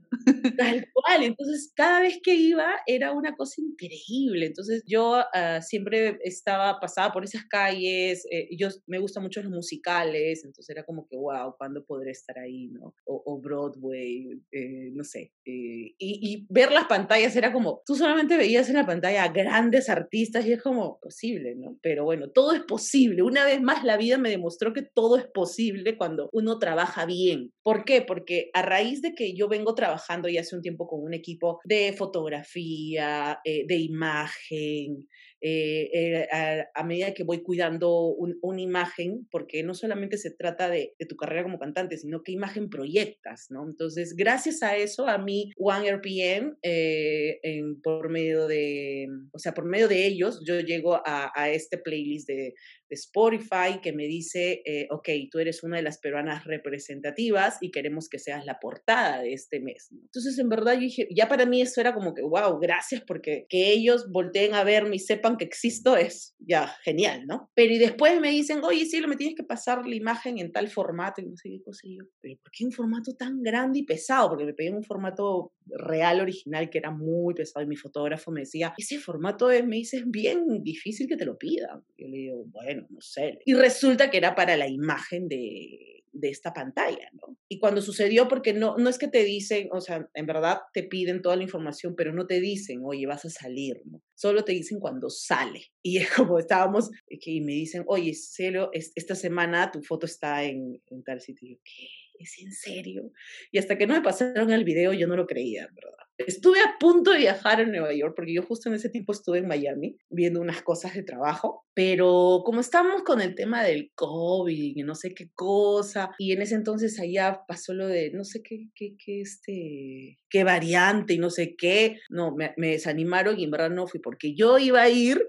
Tal 0.57 0.87
cual, 0.93 1.23
entonces 1.23 1.71
cada 1.75 2.01
vez 2.01 2.19
que 2.23 2.33
iba 2.33 2.65
era 2.87 3.11
una 3.11 3.35
cosa 3.35 3.61
increíble, 3.61 4.47
entonces 4.47 4.83
yo 4.87 5.23
ah, 5.33 5.61
siempre 5.61 6.19
estaba 6.23 6.79
pasada 6.79 7.11
por 7.11 7.23
esas 7.23 7.45
calles, 7.45 8.25
eh, 8.31 8.49
yo 8.57 8.69
me 8.87 8.99
gustan 8.99 9.23
mucho 9.23 9.41
los 9.41 9.51
musicales, 9.51 10.43
entonces 10.43 10.69
era 10.69 10.83
como 10.83 11.07
que, 11.07 11.15
wow, 11.15 11.55
¿cuándo 11.57 11.83
podré 11.85 12.11
estar 12.11 12.37
ahí, 12.39 12.67
no? 12.67 12.93
O, 13.05 13.39
Broadway, 13.41 14.27
eh, 14.51 14.91
no 14.93 15.03
sé, 15.03 15.31
eh, 15.45 15.95
y, 15.97 15.97
y, 15.97 16.45
ver 16.49 16.71
las 16.71 16.85
pantallas 16.85 17.35
era 17.35 17.51
como, 17.51 17.81
tú 17.85 17.95
solamente 17.95 18.37
veías 18.37 18.69
en 18.69 18.75
la 18.75 18.85
pantalla 18.85 19.23
a 19.23 19.31
grandes 19.31 19.89
artistas 19.89 20.45
y 20.45 20.53
es 20.53 20.61
como, 20.61 20.99
posible, 21.01 21.55
¿no? 21.55 21.77
Pero 21.81 22.03
bueno, 22.03 22.29
todo 22.29 22.53
es 22.53 22.61
posible, 22.61 23.21
una 23.21 23.45
vez 23.45 23.61
más 23.61 23.83
la 23.83 23.97
vida 23.97 24.17
me 24.17 24.29
demostró 24.29 24.73
que 24.73 24.83
todo 24.83 25.17
es 25.17 25.25
posible 25.25 25.97
cuando 25.97 26.29
uno 26.33 26.59
trabaja 26.59 27.05
bien. 27.05 27.51
¿Por 27.63 27.85
qué? 27.85 28.01
Porque 28.01 28.49
a 28.53 28.61
raíz 28.61 29.01
de 29.01 29.13
que 29.13 29.33
yo 29.33 29.47
vengo 29.47 29.75
trabajando 29.75 30.29
ya 30.29 30.41
hace 30.41 30.55
un 30.55 30.61
tiempo 30.61 30.87
con 30.87 31.01
un 31.01 31.13
equipo 31.13 31.59
de 31.63 31.93
fotografía, 31.93 33.39
eh, 33.43 33.65
de 33.67 33.75
imagen, 33.77 35.07
eh, 35.41 35.89
eh, 35.93 36.65
a, 36.73 36.83
medida 36.83 37.13
que 37.13 37.23
voy 37.23 37.41
cuidando 37.41 38.15
una 38.41 38.61
imagen, 38.61 39.27
porque 39.31 39.63
no 39.63 39.73
solamente 39.73 40.17
se 40.17 40.31
trata 40.31 40.69
de, 40.69 40.95
tu 41.09 41.15
carrera 41.15 41.43
como 41.43 41.59
cantante, 41.59 41.97
sino 41.97 42.23
qué 42.23 42.31
imagen 42.31 42.69
proyectas, 42.69 43.47
¿no? 43.49 43.63
Entonces, 43.67 44.15
gracias 44.15 44.61
a 44.63 44.77
eso, 44.77 45.07
a 45.07 45.17
mí 45.17 45.51
OneRPM, 45.57 46.57
en, 46.61 47.81
por 47.81 48.09
medio 48.09 48.47
de, 48.47 49.07
o 49.31 49.39
sea, 49.39 49.53
por 49.53 49.65
medio 49.65 49.87
de 49.87 50.05
ellos, 50.05 50.43
yo 50.45 50.59
llego 50.59 50.95
a, 50.95 51.31
a 51.35 51.49
este 51.49 51.77
playlist 51.77 52.27
de, 52.27 52.53
Spotify 52.95 53.79
que 53.81 53.93
me 53.93 54.05
dice, 54.05 54.61
eh, 54.65 54.87
ok, 54.89 55.09
tú 55.29 55.39
eres 55.39 55.63
una 55.63 55.77
de 55.77 55.83
las 55.83 55.99
peruanas 55.99 56.45
representativas 56.45 57.57
y 57.61 57.71
queremos 57.71 58.09
que 58.09 58.19
seas 58.19 58.45
la 58.45 58.59
portada 58.59 59.21
de 59.21 59.33
este 59.33 59.59
mes. 59.59 59.89
Entonces, 59.91 60.37
en 60.39 60.49
verdad, 60.49 60.73
yo 60.73 60.81
dije, 60.81 61.07
ya 61.15 61.27
para 61.27 61.45
mí 61.45 61.61
eso 61.61 61.81
era 61.81 61.93
como 61.93 62.13
que, 62.13 62.21
wow, 62.21 62.59
gracias 62.59 63.03
porque 63.05 63.45
que 63.49 63.71
ellos 63.71 64.11
volteen 64.11 64.53
a 64.53 64.63
verme 64.63 64.95
y 64.95 64.99
sepan 64.99 65.37
que 65.37 65.45
existo 65.45 65.95
es 65.97 66.35
ya 66.39 66.75
genial, 66.83 67.25
¿no? 67.27 67.49
Pero 67.55 67.73
y 67.73 67.77
después 67.77 68.19
me 68.19 68.31
dicen, 68.31 68.61
oye, 68.63 68.85
sí, 68.85 68.99
lo 68.99 69.07
me 69.07 69.15
tienes 69.15 69.35
que 69.35 69.43
pasar 69.43 69.85
la 69.85 69.95
imagen 69.95 70.39
en 70.39 70.51
tal 70.51 70.67
formato 70.69 71.21
y 71.21 71.25
no 71.25 71.35
sé 71.35 71.49
qué 71.49 71.61
cosa. 71.63 71.81
Y 71.83 71.97
yo, 71.97 72.03
pero 72.21 72.35
¿por 72.41 72.51
qué 72.51 72.65
un 72.65 72.71
formato 72.71 73.13
tan 73.15 73.41
grande 73.41 73.79
y 73.79 73.83
pesado? 73.83 74.29
Porque 74.29 74.45
me 74.45 74.53
pedí 74.53 74.69
un 74.69 74.83
formato 74.83 75.53
real, 75.65 76.21
original, 76.21 76.69
que 76.69 76.77
era 76.77 76.91
muy 76.91 77.33
pesado 77.33 77.63
y 77.63 77.67
mi 77.67 77.75
fotógrafo 77.75 78.31
me 78.31 78.41
decía, 78.41 78.73
ese 78.77 78.99
formato 78.99 79.49
es, 79.51 79.65
me 79.65 79.77
dice, 79.77 79.97
es 79.97 80.09
bien 80.09 80.63
difícil 80.63 81.07
que 81.07 81.17
te 81.17 81.25
lo 81.25 81.37
pidan. 81.37 81.83
Yo 81.97 82.07
le 82.07 82.17
digo, 82.17 82.45
bueno, 82.47 82.80
no 82.89 83.01
sé. 83.01 83.39
Y 83.45 83.53
resulta 83.53 84.09
que 84.09 84.17
era 84.17 84.35
para 84.35 84.57
la 84.57 84.67
imagen 84.67 85.27
de, 85.27 86.01
de 86.13 86.29
esta 86.29 86.53
pantalla, 86.53 87.09
¿no? 87.13 87.37
Y 87.47 87.59
cuando 87.59 87.81
sucedió, 87.81 88.27
porque 88.27 88.53
no, 88.53 88.77
no 88.77 88.89
es 88.89 88.97
que 88.97 89.07
te 89.07 89.23
dicen, 89.23 89.69
o 89.71 89.81
sea, 89.81 90.07
en 90.13 90.25
verdad 90.25 90.59
te 90.73 90.83
piden 90.83 91.21
toda 91.21 91.35
la 91.35 91.43
información, 91.43 91.95
pero 91.95 92.13
no 92.13 92.27
te 92.27 92.39
dicen, 92.39 92.81
oye, 92.83 93.05
vas 93.05 93.25
a 93.25 93.29
salir, 93.29 93.81
¿no? 93.85 94.01
Solo 94.15 94.43
te 94.43 94.51
dicen 94.51 94.79
cuando 94.79 95.09
sale. 95.09 95.65
Y 95.83 95.97
es 95.97 96.11
como 96.11 96.37
estábamos, 96.37 96.91
y 97.07 97.41
me 97.41 97.53
dicen, 97.53 97.83
oye, 97.87 98.13
Celo, 98.13 98.69
esta 98.71 99.15
semana 99.15 99.71
tu 99.71 99.81
foto 99.81 100.05
está 100.05 100.43
en, 100.43 100.79
en 100.87 101.03
tal 101.03 101.21
sitio. 101.21 101.47
Y 101.47 101.53
yo, 101.53 101.57
¿qué? 101.63 101.87
¿Es 102.21 102.39
en 102.39 102.51
serio? 102.51 103.11
Y 103.51 103.57
hasta 103.57 103.77
que 103.77 103.87
no 103.87 103.93
me 103.93 104.01
pasaron 104.01 104.51
el 104.51 104.63
video, 104.63 104.93
yo 104.93 105.07
no 105.07 105.15
lo 105.15 105.25
creía, 105.25 105.67
¿verdad? 105.73 105.91
Estuve 106.17 106.59
a 106.59 106.77
punto 106.79 107.11
de 107.11 107.17
viajar 107.17 107.61
a 107.61 107.65
Nueva 107.65 107.93
York 107.93 108.13
porque 108.15 108.33
yo 108.33 108.43
justo 108.43 108.69
en 108.69 108.75
ese 108.75 108.89
tiempo 108.89 109.11
estuve 109.11 109.39
en 109.39 109.47
Miami 109.47 109.97
viendo 110.09 110.39
unas 110.39 110.61
cosas 110.61 110.93
de 110.93 111.01
trabajo, 111.01 111.65
pero 111.73 112.43
como 112.45 112.61
estábamos 112.61 113.01
con 113.01 113.21
el 113.21 113.33
tema 113.33 113.63
del 113.63 113.91
COVID 113.95 114.77
y 114.77 114.83
no 114.83 114.93
sé 114.93 115.15
qué 115.15 115.31
cosa, 115.33 116.11
y 116.19 116.31
en 116.33 116.43
ese 116.43 116.55
entonces 116.55 116.99
allá 116.99 117.41
pasó 117.47 117.73
lo 117.73 117.87
de 117.87 118.11
no 118.11 118.23
sé 118.23 118.43
qué, 118.43 118.67
qué, 118.75 118.95
qué, 119.03 119.21
este, 119.21 120.19
qué 120.29 120.43
variante 120.43 121.15
y 121.15 121.17
no 121.17 121.31
sé 121.31 121.55
qué, 121.55 121.97
no, 122.09 122.35
me, 122.35 122.53
me 122.57 122.71
desanimaron 122.71 123.39
y 123.39 123.45
en 123.45 123.51
verdad 123.51 123.71
no 123.71 123.87
fui 123.87 123.99
porque 123.99 124.35
yo 124.35 124.59
iba 124.59 124.81
a 124.81 124.89
ir 124.89 125.25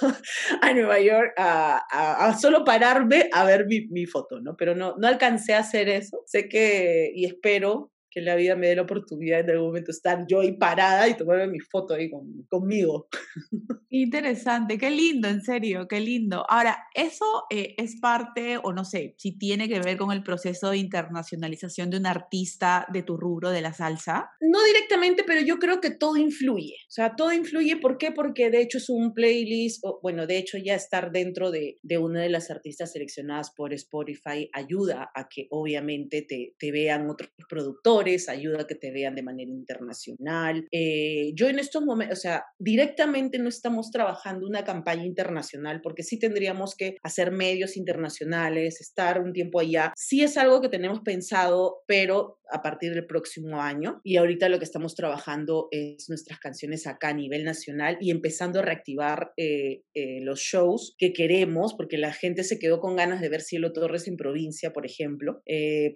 a 0.62 0.72
Nueva 0.72 1.00
York 1.00 1.32
a, 1.36 2.26
a, 2.26 2.38
solo 2.38 2.64
pararme 2.64 3.28
a 3.32 3.44
ver 3.44 3.66
mi, 3.66 3.86
mi, 3.88 4.06
foto, 4.06 4.40
¿no? 4.40 4.56
Pero 4.56 4.74
no, 4.74 4.94
no 4.98 5.06
alcancé 5.06 5.54
a 5.54 5.60
hacer 5.60 5.88
eso. 5.88 6.22
Sé 6.26 6.48
que 6.48 7.10
y 7.14 7.24
espero 7.24 7.92
que 8.16 8.22
la 8.22 8.34
vida 8.34 8.56
me 8.56 8.68
dé 8.68 8.76
la 8.76 8.82
oportunidad 8.82 9.40
en 9.40 9.50
algún 9.50 9.66
momento 9.66 9.90
estar 9.90 10.24
yo 10.26 10.40
ahí 10.40 10.52
parada 10.52 11.06
y 11.06 11.18
tomarme 11.18 11.48
mi 11.48 11.60
foto 11.60 11.92
ahí 11.92 12.10
conmigo. 12.48 13.08
Interesante, 13.90 14.78
qué 14.78 14.90
lindo, 14.90 15.28
en 15.28 15.42
serio, 15.42 15.86
qué 15.86 16.00
lindo. 16.00 16.46
Ahora, 16.48 16.78
¿eso 16.94 17.44
eh, 17.50 17.74
es 17.76 18.00
parte, 18.00 18.56
o 18.56 18.72
no 18.72 18.86
sé, 18.86 19.14
si 19.18 19.36
tiene 19.36 19.68
que 19.68 19.80
ver 19.80 19.98
con 19.98 20.12
el 20.12 20.22
proceso 20.22 20.70
de 20.70 20.78
internacionalización 20.78 21.90
de 21.90 21.98
un 21.98 22.06
artista 22.06 22.86
de 22.90 23.02
tu 23.02 23.18
rubro 23.18 23.50
de 23.50 23.60
la 23.60 23.74
salsa? 23.74 24.30
No 24.40 24.64
directamente, 24.64 25.22
pero 25.22 25.42
yo 25.42 25.58
creo 25.58 25.82
que 25.82 25.90
todo 25.90 26.16
influye. 26.16 26.76
O 26.88 26.90
sea, 26.90 27.16
todo 27.16 27.34
influye, 27.34 27.76
¿por 27.76 27.98
qué? 27.98 28.12
Porque 28.12 28.48
de 28.48 28.62
hecho 28.62 28.78
es 28.78 28.88
un 28.88 29.12
playlist, 29.12 29.84
o, 29.84 30.00
bueno, 30.02 30.26
de 30.26 30.38
hecho 30.38 30.56
ya 30.56 30.74
estar 30.74 31.12
dentro 31.12 31.50
de, 31.50 31.76
de 31.82 31.98
una 31.98 32.22
de 32.22 32.30
las 32.30 32.50
artistas 32.50 32.92
seleccionadas 32.92 33.50
por 33.54 33.74
Spotify 33.74 34.48
ayuda 34.54 35.10
a 35.14 35.28
que 35.28 35.48
obviamente 35.50 36.22
te, 36.22 36.54
te 36.58 36.72
vean 36.72 37.10
otros 37.10 37.30
productores 37.46 38.05
ayuda 38.28 38.62
a 38.62 38.66
que 38.66 38.74
te 38.74 38.90
vean 38.90 39.14
de 39.14 39.22
manera 39.22 39.50
internacional. 39.50 40.66
Eh, 40.70 41.32
yo 41.34 41.48
en 41.48 41.58
estos 41.58 41.84
momentos, 41.84 42.18
o 42.18 42.20
sea, 42.20 42.44
directamente 42.58 43.38
no 43.38 43.48
estamos 43.48 43.90
trabajando 43.90 44.46
una 44.46 44.64
campaña 44.64 45.04
internacional 45.04 45.80
porque 45.82 46.02
sí 46.02 46.18
tendríamos 46.18 46.74
que 46.74 46.96
hacer 47.02 47.30
medios 47.30 47.76
internacionales, 47.76 48.80
estar 48.80 49.20
un 49.20 49.32
tiempo 49.32 49.60
allá. 49.60 49.92
Sí 49.96 50.22
es 50.22 50.36
algo 50.36 50.60
que 50.60 50.68
tenemos 50.68 51.00
pensado, 51.00 51.82
pero 51.86 52.38
a 52.50 52.62
partir 52.62 52.94
del 52.94 53.06
próximo 53.06 53.60
año. 53.60 54.00
Y 54.04 54.16
ahorita 54.16 54.48
lo 54.48 54.58
que 54.58 54.64
estamos 54.64 54.94
trabajando 54.94 55.68
es 55.72 56.08
nuestras 56.08 56.38
canciones 56.38 56.86
acá 56.86 57.08
a 57.08 57.14
nivel 57.14 57.44
nacional 57.44 57.98
y 58.00 58.12
empezando 58.12 58.60
a 58.60 58.62
reactivar 58.62 59.32
eh, 59.36 59.82
eh, 59.94 60.20
los 60.22 60.38
shows 60.40 60.94
que 60.96 61.12
queremos, 61.12 61.74
porque 61.74 61.98
la 61.98 62.12
gente 62.12 62.44
se 62.44 62.60
quedó 62.60 62.78
con 62.78 62.94
ganas 62.94 63.20
de 63.20 63.28
ver 63.28 63.40
Cielo 63.40 63.72
Torres 63.72 64.06
en 64.06 64.16
provincia, 64.16 64.72
por 64.72 64.86
ejemplo, 64.86 65.42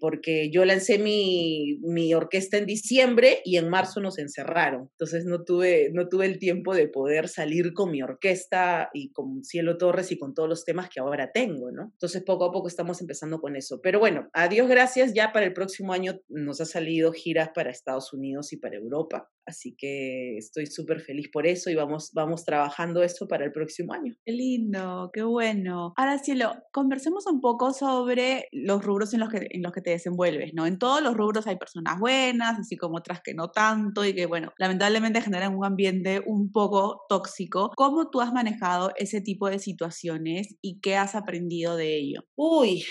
porque 0.01 0.51
yo 0.51 0.65
lancé 0.65 0.99
mi 0.99 1.79
mi 1.83 2.00
orquesta 2.15 2.57
en 2.57 2.67
diciembre 2.67 3.41
y 3.45 3.57
en 3.57 3.69
marzo 3.69 4.01
nos 4.01 4.19
encerraron. 4.19 4.89
Entonces 4.93 5.25
no 5.25 5.45
tuve, 5.45 5.91
no 5.93 6.09
tuve 6.09 6.27
el 6.27 6.39
tiempo 6.39 6.75
de 6.75 6.89
poder 6.89 7.29
salir 7.29 7.73
con 7.73 7.91
mi 7.91 8.03
orquesta 8.03 8.91
y 8.93 9.13
con 9.13 9.45
Cielo 9.45 9.77
Torres 9.79 10.13
y 10.13 10.19
con 10.19 10.35
todos 10.35 10.49
los 10.49 10.65
temas 10.65 10.89
que 10.89 11.01
ahora 11.01 11.31
tengo, 11.33 11.71
¿no? 11.71 11.91
Entonces 11.93 12.23
poco 12.23 12.45
a 12.45 12.53
poco 12.53 12.69
estamos 12.69 13.01
empezando 13.01 13.41
con 13.41 13.57
eso. 13.57 13.81
Pero 13.83 13.99
bueno, 13.99 14.29
a 14.33 14.49
Dios 14.49 14.69
gracias, 14.69 15.15
ya 15.15 15.33
para 15.33 15.47
el 15.47 15.53
próximo 15.53 15.93
año 15.93 16.19
nos 16.29 16.61
ha 16.61 16.67
salido 16.67 17.13
giras 17.13 17.51
para 17.55 17.71
Estados 17.71 18.13
Unidos 18.13 18.53
y 18.53 18.57
para 18.57 18.77
Europa. 18.77 19.31
Así 19.47 19.75
que 19.77 20.37
estoy 20.37 20.67
súper 20.67 21.01
feliz 21.01 21.29
por 21.33 21.47
eso 21.47 21.71
y 21.71 21.75
vamos, 21.75 22.11
vamos 22.13 22.45
trabajando 22.45 23.03
eso 23.03 23.27
para 23.27 23.45
el 23.45 23.53
próximo 23.53 23.93
año. 23.93 24.15
Qué 24.25 24.33
lindo, 24.33 25.11
qué 25.13 25.23
bueno. 25.23 25.93
Ahora, 25.97 26.19
Cielo, 26.19 26.53
conversemos 26.73 27.27
un 27.27 27.41
poco 27.41 27.73
sobre 27.73 28.49
los 28.53 28.85
rubros 28.85 29.13
en 29.15 29.21
los 29.21 29.31
que, 29.31 29.49
en 29.51 29.63
los 29.63 29.73
que 29.73 29.81
te 29.81 29.91
desenvuelves, 29.91 30.53
¿no? 30.55 30.67
En 30.67 30.79
todos 30.79 31.03
los 31.03 31.17
rubros 31.17 31.47
hay 31.47 31.57
personas 31.57 31.99
buenas, 31.99 32.59
así 32.59 32.77
como 32.77 32.99
otras 32.99 33.21
que 33.23 33.35
no 33.35 33.51
tanto 33.51 34.05
y 34.05 34.15
que, 34.15 34.27
bueno, 34.27 34.53
lamentablemente 34.59 35.21
generan 35.23 35.57
un 35.57 35.65
ambiente 35.65 36.23
un 36.25 36.53
poco 36.53 37.03
tóxico. 37.09 37.71
¿Cómo 37.77 38.11
tú 38.11 38.21
has 38.21 38.33
manejado 38.33 38.93
ese 38.97 39.21
tipo 39.21 39.49
de 39.49 39.59
situaciones 39.59 40.57
y 40.61 40.81
qué 40.81 40.97
has 40.97 41.15
aprendido 41.15 41.77
de 41.77 41.97
ello? 41.97 42.25
Uy, 42.37 42.85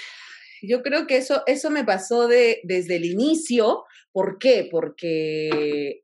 yo 0.61 0.81
creo 0.81 1.07
que 1.07 1.17
eso, 1.17 1.43
eso 1.45 1.69
me 1.69 1.83
pasó 1.83 2.27
de, 2.27 2.59
desde 2.63 2.97
el 2.97 3.05
inicio. 3.05 3.83
¿Por 4.11 4.37
qué? 4.39 4.67
Porque 4.69 6.01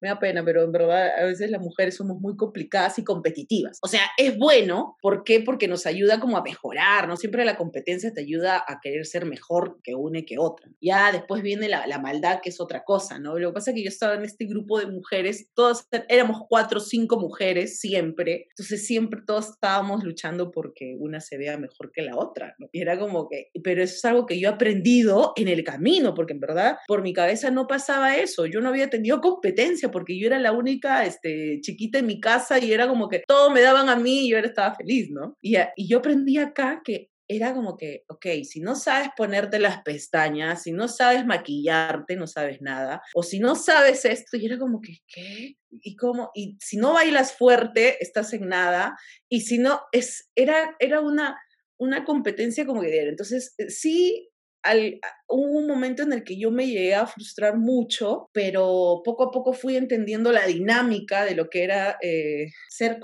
me 0.00 0.08
da 0.08 0.18
pena, 0.18 0.44
pero 0.44 0.62
en 0.64 0.72
verdad 0.72 1.10
a 1.18 1.24
veces 1.24 1.50
las 1.50 1.60
mujeres 1.60 1.96
somos 1.96 2.20
muy 2.20 2.36
complicadas 2.36 2.98
y 2.98 3.04
competitivas. 3.04 3.78
O 3.82 3.88
sea, 3.88 4.02
es 4.16 4.36
bueno. 4.36 4.96
¿Por 5.00 5.24
qué? 5.24 5.40
Porque 5.40 5.68
nos 5.68 5.86
ayuda 5.86 6.20
como 6.20 6.36
a 6.36 6.42
mejorar, 6.42 7.08
¿no? 7.08 7.16
Siempre 7.16 7.44
la 7.44 7.56
competencia 7.56 8.12
te 8.12 8.20
ayuda 8.20 8.62
a 8.66 8.80
querer 8.80 9.06
ser 9.06 9.26
mejor 9.26 9.80
que 9.82 9.94
una 9.94 10.20
y 10.20 10.24
que 10.24 10.38
otra. 10.38 10.70
Ya 10.80 11.12
después 11.12 11.42
viene 11.42 11.68
la, 11.68 11.86
la 11.86 11.98
maldad, 11.98 12.40
que 12.42 12.50
es 12.50 12.60
otra 12.60 12.84
cosa, 12.84 13.18
¿no? 13.18 13.38
Lo 13.38 13.50
que 13.50 13.54
pasa 13.54 13.70
es 13.70 13.76
que 13.76 13.82
yo 13.82 13.88
estaba 13.88 14.14
en 14.14 14.24
este 14.24 14.46
grupo 14.46 14.78
de 14.78 14.86
mujeres, 14.86 15.50
todas 15.54 15.86
éramos 16.08 16.42
cuatro 16.48 16.78
o 16.78 16.82
cinco 16.82 17.18
mujeres 17.18 17.80
siempre. 17.80 18.46
Entonces 18.50 18.86
siempre 18.86 19.20
todos 19.26 19.50
estábamos 19.50 20.04
luchando 20.04 20.50
porque 20.50 20.96
una 20.98 21.20
se 21.20 21.38
vea 21.38 21.58
mejor 21.58 21.92
que 21.92 22.02
la 22.02 22.16
otra, 22.16 22.54
¿no? 22.58 22.68
Y 22.72 22.80
era 22.80 22.98
como 22.98 23.28
que, 23.28 23.50
pero 23.62 23.82
eso 23.82 23.94
es 23.94 24.04
algo 24.04 24.26
que 24.26 24.38
yo 24.38 24.48
he 24.48 24.52
aprendido 24.52 25.32
en 25.36 25.48
el 25.48 25.64
camino, 25.64 26.14
porque 26.14 26.32
en 26.32 26.40
verdad 26.40 26.76
por 26.86 27.02
mi 27.02 27.12
cabeza 27.12 27.50
no 27.50 27.66
pasaba 27.66 28.16
eso. 28.16 28.46
Yo 28.46 28.60
no 28.60 28.68
había 28.68 28.88
tenido 28.88 29.20
competencia 29.20 29.89
porque 29.90 30.18
yo 30.18 30.26
era 30.26 30.38
la 30.38 30.52
única 30.52 31.04
este, 31.04 31.60
chiquita 31.60 31.98
en 31.98 32.06
mi 32.06 32.20
casa 32.20 32.58
y 32.58 32.72
era 32.72 32.88
como 32.88 33.08
que 33.08 33.22
todo 33.26 33.50
me 33.50 33.62
daban 33.62 33.88
a 33.88 33.96
mí 33.96 34.26
y 34.26 34.30
yo 34.30 34.38
era, 34.38 34.48
estaba 34.48 34.74
feliz, 34.74 35.10
¿no? 35.10 35.36
Y, 35.42 35.56
y 35.76 35.88
yo 35.88 35.98
aprendí 35.98 36.38
acá 36.38 36.82
que 36.84 37.10
era 37.32 37.54
como 37.54 37.76
que, 37.76 38.02
ok, 38.08 38.26
si 38.42 38.58
no 38.58 38.74
sabes 38.74 39.10
ponerte 39.16 39.60
las 39.60 39.82
pestañas, 39.82 40.64
si 40.64 40.72
no 40.72 40.88
sabes 40.88 41.24
maquillarte, 41.24 42.16
no 42.16 42.26
sabes 42.26 42.60
nada, 42.60 43.02
o 43.14 43.22
si 43.22 43.38
no 43.38 43.54
sabes 43.54 44.04
esto, 44.04 44.36
y 44.36 44.46
era 44.46 44.58
como 44.58 44.80
que, 44.80 44.96
¿qué? 45.06 45.56
Y 45.70 45.94
cómo, 45.94 46.32
y 46.34 46.58
si 46.60 46.76
no 46.76 46.92
bailas 46.92 47.32
fuerte, 47.32 48.02
estás 48.02 48.32
en 48.32 48.48
nada, 48.48 48.98
y 49.28 49.42
si 49.42 49.58
no, 49.58 49.80
es, 49.92 50.28
era, 50.34 50.74
era 50.80 51.00
una, 51.00 51.40
una 51.78 52.04
competencia 52.04 52.66
como 52.66 52.80
que 52.80 53.00
Entonces, 53.00 53.54
eh, 53.58 53.70
sí, 53.70 54.28
al, 54.64 54.98
hubo 55.30 55.58
un 55.58 55.66
momento 55.66 56.02
en 56.02 56.12
el 56.12 56.24
que 56.24 56.38
yo 56.38 56.50
me 56.50 56.66
llegué 56.66 56.94
a 56.94 57.06
frustrar 57.06 57.56
mucho, 57.56 58.28
pero 58.32 59.02
poco 59.04 59.24
a 59.24 59.30
poco 59.30 59.52
fui 59.52 59.76
entendiendo 59.76 60.32
la 60.32 60.46
dinámica 60.46 61.24
de 61.24 61.34
lo 61.34 61.48
que 61.48 61.62
era 61.62 61.96
eh, 62.02 62.48
ser 62.68 62.98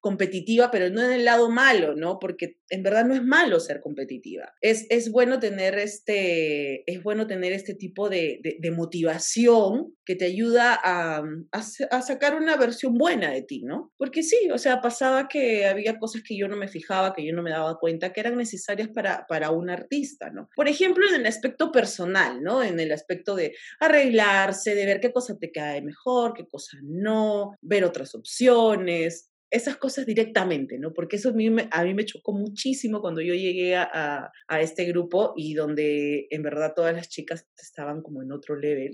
competitiva, 0.00 0.70
pero 0.70 0.90
no 0.90 1.02
en 1.02 1.12
el 1.12 1.24
lado 1.24 1.50
malo, 1.50 1.94
¿no? 1.94 2.18
Porque 2.18 2.56
en 2.68 2.82
verdad 2.82 3.04
no 3.04 3.14
es 3.14 3.22
malo 3.22 3.60
ser 3.60 3.80
competitiva. 3.80 4.52
Es, 4.60 4.86
es, 4.90 5.10
bueno, 5.10 5.38
tener 5.38 5.78
este, 5.78 6.90
es 6.90 7.02
bueno 7.02 7.26
tener 7.26 7.52
este 7.52 7.74
tipo 7.74 8.08
de, 8.08 8.40
de, 8.42 8.70
motivación 8.70 9.94
que 10.04 10.14
te 10.14 10.26
ayuda 10.26 10.78
a, 10.82 11.22
a, 11.50 12.02
sacar 12.02 12.36
una 12.36 12.56
versión 12.56 12.96
buena 12.96 13.32
de 13.32 13.42
ti, 13.42 13.62
¿no? 13.64 13.92
Porque 13.98 14.22
sí, 14.22 14.48
o 14.52 14.58
sea, 14.58 14.80
pasaba 14.80 15.28
que 15.28 15.66
había 15.66 15.98
cosas 15.98 16.22
que 16.22 16.36
yo 16.36 16.46
no 16.46 16.56
me 16.56 16.68
fijaba, 16.68 17.12
que 17.12 17.26
yo 17.26 17.34
no 17.34 17.42
me 17.42 17.50
daba 17.50 17.78
cuenta, 17.78 18.12
que 18.12 18.20
eran 18.20 18.36
necesarias 18.36 18.88
para, 18.88 19.26
para 19.28 19.50
un 19.50 19.70
artista, 19.70 20.30
¿no? 20.30 20.48
Por 20.54 20.68
ejemplo, 20.68 21.04
en 21.08 21.16
el 21.16 21.26
aspecto 21.26 21.49
personal, 21.72 22.42
¿no? 22.42 22.62
En 22.62 22.78
el 22.80 22.92
aspecto 22.92 23.34
de 23.34 23.54
arreglarse, 23.78 24.74
de 24.74 24.86
ver 24.86 25.00
qué 25.00 25.12
cosa 25.12 25.38
te 25.38 25.50
cae 25.50 25.82
mejor, 25.82 26.34
qué 26.34 26.46
cosa 26.46 26.78
no, 26.82 27.56
ver 27.60 27.84
otras 27.84 28.14
opciones, 28.14 29.30
esas 29.50 29.76
cosas 29.76 30.06
directamente, 30.06 30.78
¿no? 30.78 30.92
Porque 30.92 31.16
eso 31.16 31.30
a 31.30 31.32
mí 31.32 31.50
me, 31.50 31.68
a 31.72 31.82
mí 31.82 31.92
me 31.92 32.04
chocó 32.04 32.32
muchísimo 32.32 33.00
cuando 33.00 33.20
yo 33.20 33.34
llegué 33.34 33.76
a, 33.76 34.30
a, 34.48 34.60
este 34.60 34.84
grupo 34.84 35.34
y 35.36 35.54
donde 35.54 36.28
en 36.30 36.42
verdad 36.42 36.72
todas 36.74 36.94
las 36.94 37.08
chicas 37.08 37.48
estaban 37.58 38.00
como 38.00 38.22
en 38.22 38.30
otro 38.30 38.56
level. 38.56 38.92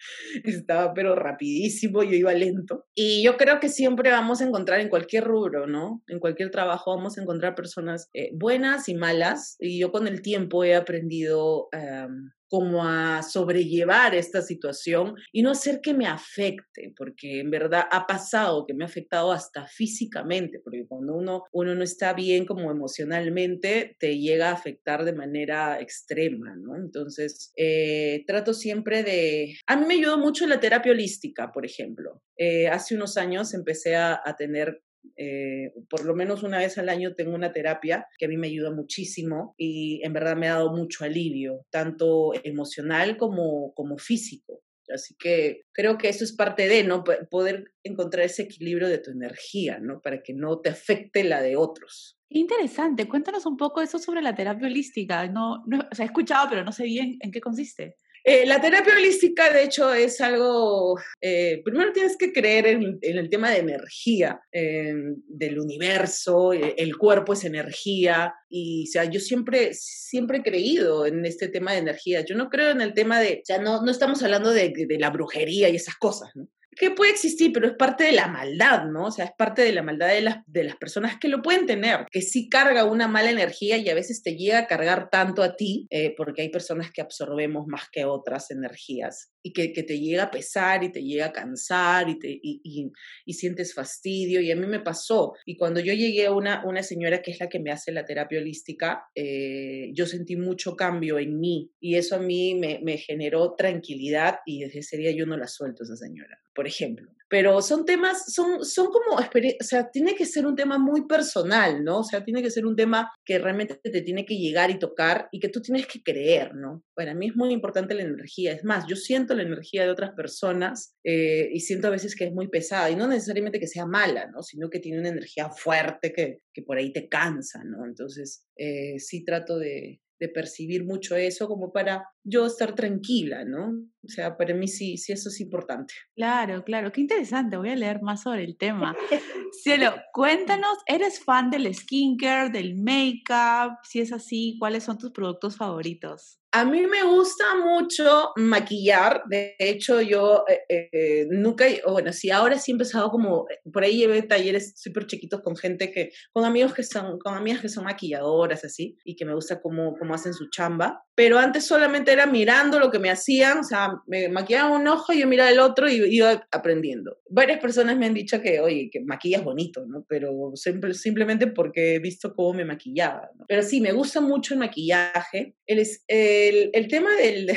Estaba 0.44 0.92
pero 0.94 1.14
rapidísimo, 1.14 2.02
yo 2.02 2.12
iba 2.12 2.32
lento. 2.32 2.86
Y 2.94 3.22
yo 3.22 3.36
creo 3.36 3.60
que 3.60 3.68
siempre 3.68 4.10
vamos 4.10 4.40
a 4.40 4.46
encontrar 4.46 4.80
en 4.80 4.88
cualquier 4.88 5.24
rubro, 5.24 5.66
¿no? 5.66 6.02
En 6.08 6.18
cualquier 6.18 6.50
trabajo 6.50 6.94
vamos 6.94 7.18
a 7.18 7.22
encontrar 7.22 7.54
personas 7.54 8.08
eh, 8.14 8.30
buenas 8.34 8.88
y 8.88 8.94
malas. 8.94 9.56
Y 9.58 9.78
yo 9.78 9.92
con 9.92 10.06
el 10.06 10.22
tiempo 10.22 10.64
he 10.64 10.74
aprendido 10.74 11.68
em, 11.72 12.30
como 12.50 12.84
a 12.84 13.22
sobrellevar 13.22 14.14
esta 14.14 14.42
situación 14.42 15.14
y 15.32 15.42
no 15.42 15.52
hacer 15.52 15.80
que 15.80 15.94
me 15.94 16.06
afecte, 16.06 16.92
porque 16.96 17.38
en 17.38 17.50
verdad 17.50 17.84
ha 17.90 18.06
pasado 18.08 18.66
que 18.66 18.74
me 18.74 18.82
ha 18.84 18.88
afectado 18.88 19.30
hasta 19.30 19.66
físicamente, 19.66 20.58
porque 20.58 20.84
cuando 20.88 21.14
uno, 21.14 21.44
uno 21.52 21.76
no 21.76 21.84
está 21.84 22.12
bien 22.12 22.44
como 22.46 22.70
emocionalmente, 22.72 23.96
te 24.00 24.18
llega 24.18 24.50
a 24.50 24.54
afectar 24.54 25.04
de 25.04 25.12
manera 25.12 25.80
extrema, 25.80 26.56
¿no? 26.56 26.76
Entonces, 26.76 27.52
eh, 27.56 28.24
trato 28.26 28.52
siempre 28.52 29.04
de... 29.04 29.54
A 29.68 29.76
mí 29.76 29.86
me 29.86 29.94
ayudó 29.94 30.18
mucho 30.18 30.44
la 30.48 30.58
terapia 30.58 30.90
holística, 30.90 31.52
por 31.52 31.64
ejemplo. 31.64 32.20
Eh, 32.36 32.66
hace 32.66 32.96
unos 32.96 33.16
años 33.16 33.54
empecé 33.54 33.94
a, 33.94 34.20
a 34.24 34.34
tener 34.34 34.82
eh, 35.16 35.72
por 35.88 36.04
lo 36.04 36.14
menos 36.14 36.42
una 36.42 36.58
vez 36.58 36.78
al 36.78 36.88
año 36.88 37.14
tengo 37.14 37.34
una 37.34 37.52
terapia 37.52 38.06
que 38.18 38.26
a 38.26 38.28
mí 38.28 38.36
me 38.36 38.48
ayuda 38.48 38.70
muchísimo 38.70 39.54
y 39.56 40.00
en 40.04 40.12
verdad 40.12 40.36
me 40.36 40.48
ha 40.48 40.54
dado 40.54 40.74
mucho 40.74 41.04
alivio, 41.04 41.66
tanto 41.70 42.32
emocional 42.44 43.16
como, 43.16 43.72
como 43.74 43.98
físico. 43.98 44.62
Así 44.92 45.14
que 45.18 45.62
creo 45.72 45.98
que 45.98 46.08
eso 46.08 46.24
es 46.24 46.32
parte 46.34 46.68
de, 46.68 46.84
¿no? 46.84 47.04
Poder 47.30 47.72
encontrar 47.84 48.26
ese 48.26 48.42
equilibrio 48.42 48.88
de 48.88 48.98
tu 48.98 49.10
energía, 49.10 49.78
¿no? 49.78 50.00
Para 50.00 50.22
que 50.22 50.34
no 50.34 50.60
te 50.60 50.70
afecte 50.70 51.22
la 51.22 51.42
de 51.42 51.56
otros. 51.56 52.18
Interesante, 52.28 53.08
cuéntanos 53.08 53.46
un 53.46 53.56
poco 53.56 53.80
eso 53.80 53.98
sobre 53.98 54.22
la 54.22 54.34
terapia 54.34 54.68
holística. 54.68 55.26
No, 55.28 55.64
no 55.66 55.86
o 55.90 55.94
sea, 55.94 56.04
he 56.04 56.06
escuchado, 56.06 56.48
pero 56.48 56.64
no 56.64 56.72
sé 56.72 56.84
bien 56.84 57.18
en 57.20 57.30
qué 57.30 57.40
consiste. 57.40 57.96
Eh, 58.24 58.44
la 58.46 58.60
terapia 58.60 58.94
holística, 58.94 59.50
de 59.52 59.64
hecho, 59.64 59.92
es 59.94 60.20
algo, 60.20 60.98
eh, 61.20 61.62
primero 61.64 61.92
tienes 61.92 62.16
que 62.16 62.32
creer 62.32 62.66
en, 62.66 62.98
el 63.00 63.30
tema 63.30 63.50
de 63.50 63.58
energía 63.58 64.40
del 64.52 65.58
universo, 65.58 66.52
eh, 66.52 66.74
el 66.76 66.96
cuerpo 66.96 67.32
es 67.32 67.44
energía, 67.44 68.34
y 68.48 68.84
o 68.88 68.90
sea, 68.92 69.04
yo 69.04 69.20
siempre, 69.20 69.72
siempre 69.72 70.38
he 70.38 70.42
creído 70.42 71.06
en 71.06 71.24
este 71.24 71.48
tema 71.48 71.72
de 71.72 71.78
energía. 71.78 72.24
Yo 72.24 72.36
no 72.36 72.50
creo 72.50 72.70
en 72.70 72.80
el 72.80 72.94
tema 72.94 73.20
de, 73.20 73.40
o 73.42 73.46
sea, 73.46 73.58
no, 73.58 73.82
no 73.82 73.90
estamos 73.90 74.22
hablando 74.22 74.50
de, 74.50 74.72
de 74.74 74.98
la 74.98 75.10
brujería 75.10 75.68
y 75.68 75.76
esas 75.76 75.96
cosas, 75.96 76.30
¿no? 76.34 76.48
Que 76.80 76.90
puede 76.90 77.10
existir, 77.10 77.52
pero 77.52 77.66
es 77.66 77.74
parte 77.74 78.04
de 78.04 78.12
la 78.12 78.26
maldad, 78.26 78.86
¿no? 78.86 79.08
O 79.08 79.10
sea, 79.10 79.26
es 79.26 79.32
parte 79.36 79.60
de 79.60 79.72
la 79.72 79.82
maldad 79.82 80.08
de 80.08 80.22
las, 80.22 80.38
de 80.46 80.64
las 80.64 80.76
personas 80.76 81.18
que 81.20 81.28
lo 81.28 81.42
pueden 81.42 81.66
tener, 81.66 82.06
que 82.10 82.22
sí 82.22 82.48
carga 82.48 82.84
una 82.84 83.06
mala 83.06 83.30
energía 83.30 83.76
y 83.76 83.90
a 83.90 83.94
veces 83.94 84.22
te 84.22 84.34
llega 84.34 84.60
a 84.60 84.66
cargar 84.66 85.10
tanto 85.10 85.42
a 85.42 85.56
ti, 85.56 85.86
eh, 85.90 86.14
porque 86.16 86.40
hay 86.40 86.48
personas 86.48 86.90
que 86.90 87.02
absorbemos 87.02 87.66
más 87.66 87.82
que 87.92 88.06
otras 88.06 88.50
energías 88.50 89.30
y 89.42 89.52
que, 89.52 89.72
que, 89.72 89.82
te 89.82 89.98
llega 89.98 90.24
a 90.24 90.30
pesar 90.30 90.84
y 90.84 90.92
te 90.92 91.02
llega 91.02 91.26
a 91.26 91.32
cansar 91.32 92.08
y, 92.08 92.18
te, 92.18 92.28
y, 92.30 92.90
y, 93.24 93.32
sientes 93.34 93.74
fastidio. 93.74 94.40
Y 94.40 94.50
a 94.50 94.56
mí 94.56 94.66
me 94.66 94.80
pasó. 94.80 95.34
Y 95.46 95.56
cuando 95.56 95.80
yo 95.80 95.94
llegué 95.94 96.26
a 96.26 96.32
una, 96.32 96.62
una 96.66 96.82
señora 96.82 97.22
que 97.22 97.30
es 97.30 97.40
la 97.40 97.48
que 97.48 97.60
me 97.60 97.70
hace 97.70 97.92
la 97.92 98.04
terapia 98.04 98.40
holística, 98.40 99.04
eh, 99.14 99.90
yo 99.94 100.06
sentí 100.06 100.36
mucho 100.36 100.76
cambio 100.76 101.18
en 101.18 101.40
mí 101.40 101.70
y 101.80 101.96
eso 101.96 102.16
a 102.16 102.18
mí 102.18 102.54
me, 102.54 102.80
me 102.82 102.98
generó 102.98 103.54
tranquilidad 103.56 104.40
y 104.46 104.60
desde 104.60 104.80
ese 104.80 104.96
día 104.96 105.12
yo 105.12 105.26
no 105.26 105.36
la 105.36 105.48
suelto 105.48 105.82
a 105.82 105.86
esa 105.86 105.96
señora 105.96 106.40
por 106.54 106.66
ejemplo. 106.66 107.10
Pero 107.30 107.62
son 107.62 107.84
temas, 107.84 108.34
son, 108.34 108.64
son 108.64 108.88
como, 108.88 109.14
o 109.14 109.64
sea, 109.64 109.88
tiene 109.90 110.16
que 110.16 110.26
ser 110.26 110.46
un 110.46 110.56
tema 110.56 110.78
muy 110.78 111.06
personal, 111.06 111.84
¿no? 111.84 112.00
O 112.00 112.04
sea, 112.04 112.24
tiene 112.24 112.42
que 112.42 112.50
ser 112.50 112.66
un 112.66 112.74
tema 112.74 113.12
que 113.24 113.38
realmente 113.38 113.76
te 113.76 114.02
tiene 114.02 114.26
que 114.26 114.36
llegar 114.36 114.70
y 114.72 114.80
tocar 114.80 115.28
y 115.30 115.38
que 115.38 115.48
tú 115.48 115.62
tienes 115.62 115.86
que 115.86 116.02
creer, 116.02 116.56
¿no? 116.56 116.82
Para 116.92 117.14
mí 117.14 117.28
es 117.28 117.36
muy 117.36 117.52
importante 117.52 117.94
la 117.94 118.02
energía. 118.02 118.52
Es 118.52 118.64
más, 118.64 118.84
yo 118.88 118.96
siento 118.96 119.34
la 119.34 119.44
energía 119.44 119.84
de 119.84 119.90
otras 119.90 120.10
personas 120.10 120.96
eh, 121.04 121.48
y 121.52 121.60
siento 121.60 121.86
a 121.86 121.90
veces 121.90 122.16
que 122.16 122.24
es 122.24 122.32
muy 122.32 122.48
pesada 122.48 122.90
y 122.90 122.96
no 122.96 123.06
necesariamente 123.06 123.60
que 123.60 123.68
sea 123.68 123.86
mala, 123.86 124.26
¿no? 124.26 124.42
Sino 124.42 124.68
que 124.68 124.80
tiene 124.80 124.98
una 124.98 125.10
energía 125.10 125.50
fuerte 125.50 126.12
que, 126.12 126.40
que 126.52 126.62
por 126.62 126.78
ahí 126.78 126.92
te 126.92 127.08
cansa, 127.08 127.62
¿no? 127.64 127.86
Entonces, 127.86 128.44
eh, 128.56 128.98
sí 128.98 129.24
trato 129.24 129.56
de, 129.56 130.00
de 130.20 130.28
percibir 130.28 130.84
mucho 130.84 131.16
eso 131.16 131.48
como 131.48 131.72
para 131.72 132.04
yo 132.24 132.46
estar 132.46 132.74
tranquila, 132.74 133.44
¿no? 133.44 133.72
O 134.02 134.08
sea, 134.08 134.36
para 134.36 134.54
mí 134.54 134.66
sí, 134.68 134.96
sí 134.96 135.12
eso 135.12 135.28
es 135.28 135.40
importante. 135.40 135.94
Claro, 136.14 136.64
claro, 136.64 136.90
qué 136.92 137.00
interesante, 137.00 137.56
voy 137.56 137.70
a 137.70 137.76
leer 137.76 138.02
más 138.02 138.22
sobre 138.22 138.44
el 138.44 138.56
tema. 138.56 138.96
Cielo, 139.62 139.94
cuéntanos, 140.12 140.78
¿eres 140.86 141.22
fan 141.22 141.50
del 141.50 141.74
skincare, 141.74 142.50
del 142.50 142.76
make-up? 142.76 143.78
Si 143.82 144.00
es 144.00 144.12
así, 144.12 144.56
¿cuáles 144.58 144.84
son 144.84 144.98
tus 144.98 145.12
productos 145.12 145.56
favoritos? 145.56 146.40
A 146.52 146.64
mí 146.64 146.84
me 146.84 147.04
gusta 147.04 147.44
mucho 147.62 148.32
maquillar, 148.34 149.22
de 149.28 149.54
hecho 149.60 150.00
yo 150.00 150.44
eh, 150.48 150.88
eh, 150.92 151.26
nunca, 151.30 151.64
bueno, 151.86 152.12
sí, 152.12 152.30
ahora 152.32 152.58
sí 152.58 152.72
he 152.72 152.74
empezado 152.74 153.08
como, 153.08 153.46
eh, 153.48 153.60
por 153.72 153.84
ahí 153.84 153.98
llevé 153.98 154.22
talleres 154.22 154.72
súper 154.74 155.06
chiquitos 155.06 155.42
con 155.42 155.56
gente 155.56 155.92
que, 155.92 156.10
con 156.32 156.44
amigos 156.44 156.74
que 156.74 156.82
son, 156.82 157.20
con 157.20 157.34
amigas 157.34 157.60
que 157.60 157.68
son 157.68 157.84
maquilladoras, 157.84 158.64
así, 158.64 158.96
y 159.04 159.14
que 159.14 159.24
me 159.24 159.34
gusta 159.34 159.60
cómo, 159.60 159.94
cómo 159.96 160.12
hacen 160.12 160.34
su 160.34 160.50
chamba, 160.50 161.04
pero 161.14 161.38
antes 161.38 161.66
solamente 161.66 162.09
era 162.10 162.26
mirando 162.26 162.78
lo 162.78 162.90
que 162.90 162.98
me 162.98 163.10
hacían, 163.10 163.58
o 163.58 163.64
sea, 163.64 164.00
me 164.06 164.28
maquillaban 164.28 164.80
un 164.80 164.88
ojo 164.88 165.12
y 165.12 165.20
yo 165.20 165.26
miraba 165.26 165.50
el 165.50 165.60
otro 165.60 165.88
y 165.88 166.02
iba 166.14 166.46
aprendiendo. 166.50 167.18
Varias 167.28 167.60
personas 167.60 167.96
me 167.96 168.06
han 168.06 168.14
dicho 168.14 168.40
que, 168.40 168.60
oye, 168.60 168.90
que 168.92 169.00
maquillas 169.00 169.44
bonito, 169.44 169.86
¿no? 169.86 170.04
Pero 170.08 170.52
simplemente 170.54 171.46
porque 171.46 171.94
he 171.94 171.98
visto 171.98 172.34
cómo 172.34 172.54
me 172.54 172.64
maquillaba, 172.64 173.30
¿no? 173.38 173.44
Pero 173.48 173.62
sí, 173.62 173.80
me 173.80 173.92
gusta 173.92 174.20
mucho 174.20 174.54
el 174.54 174.60
maquillaje. 174.60 175.54
El, 175.66 175.78
es, 175.78 176.04
el, 176.08 176.88
tema 176.88 177.14
del, 177.16 177.50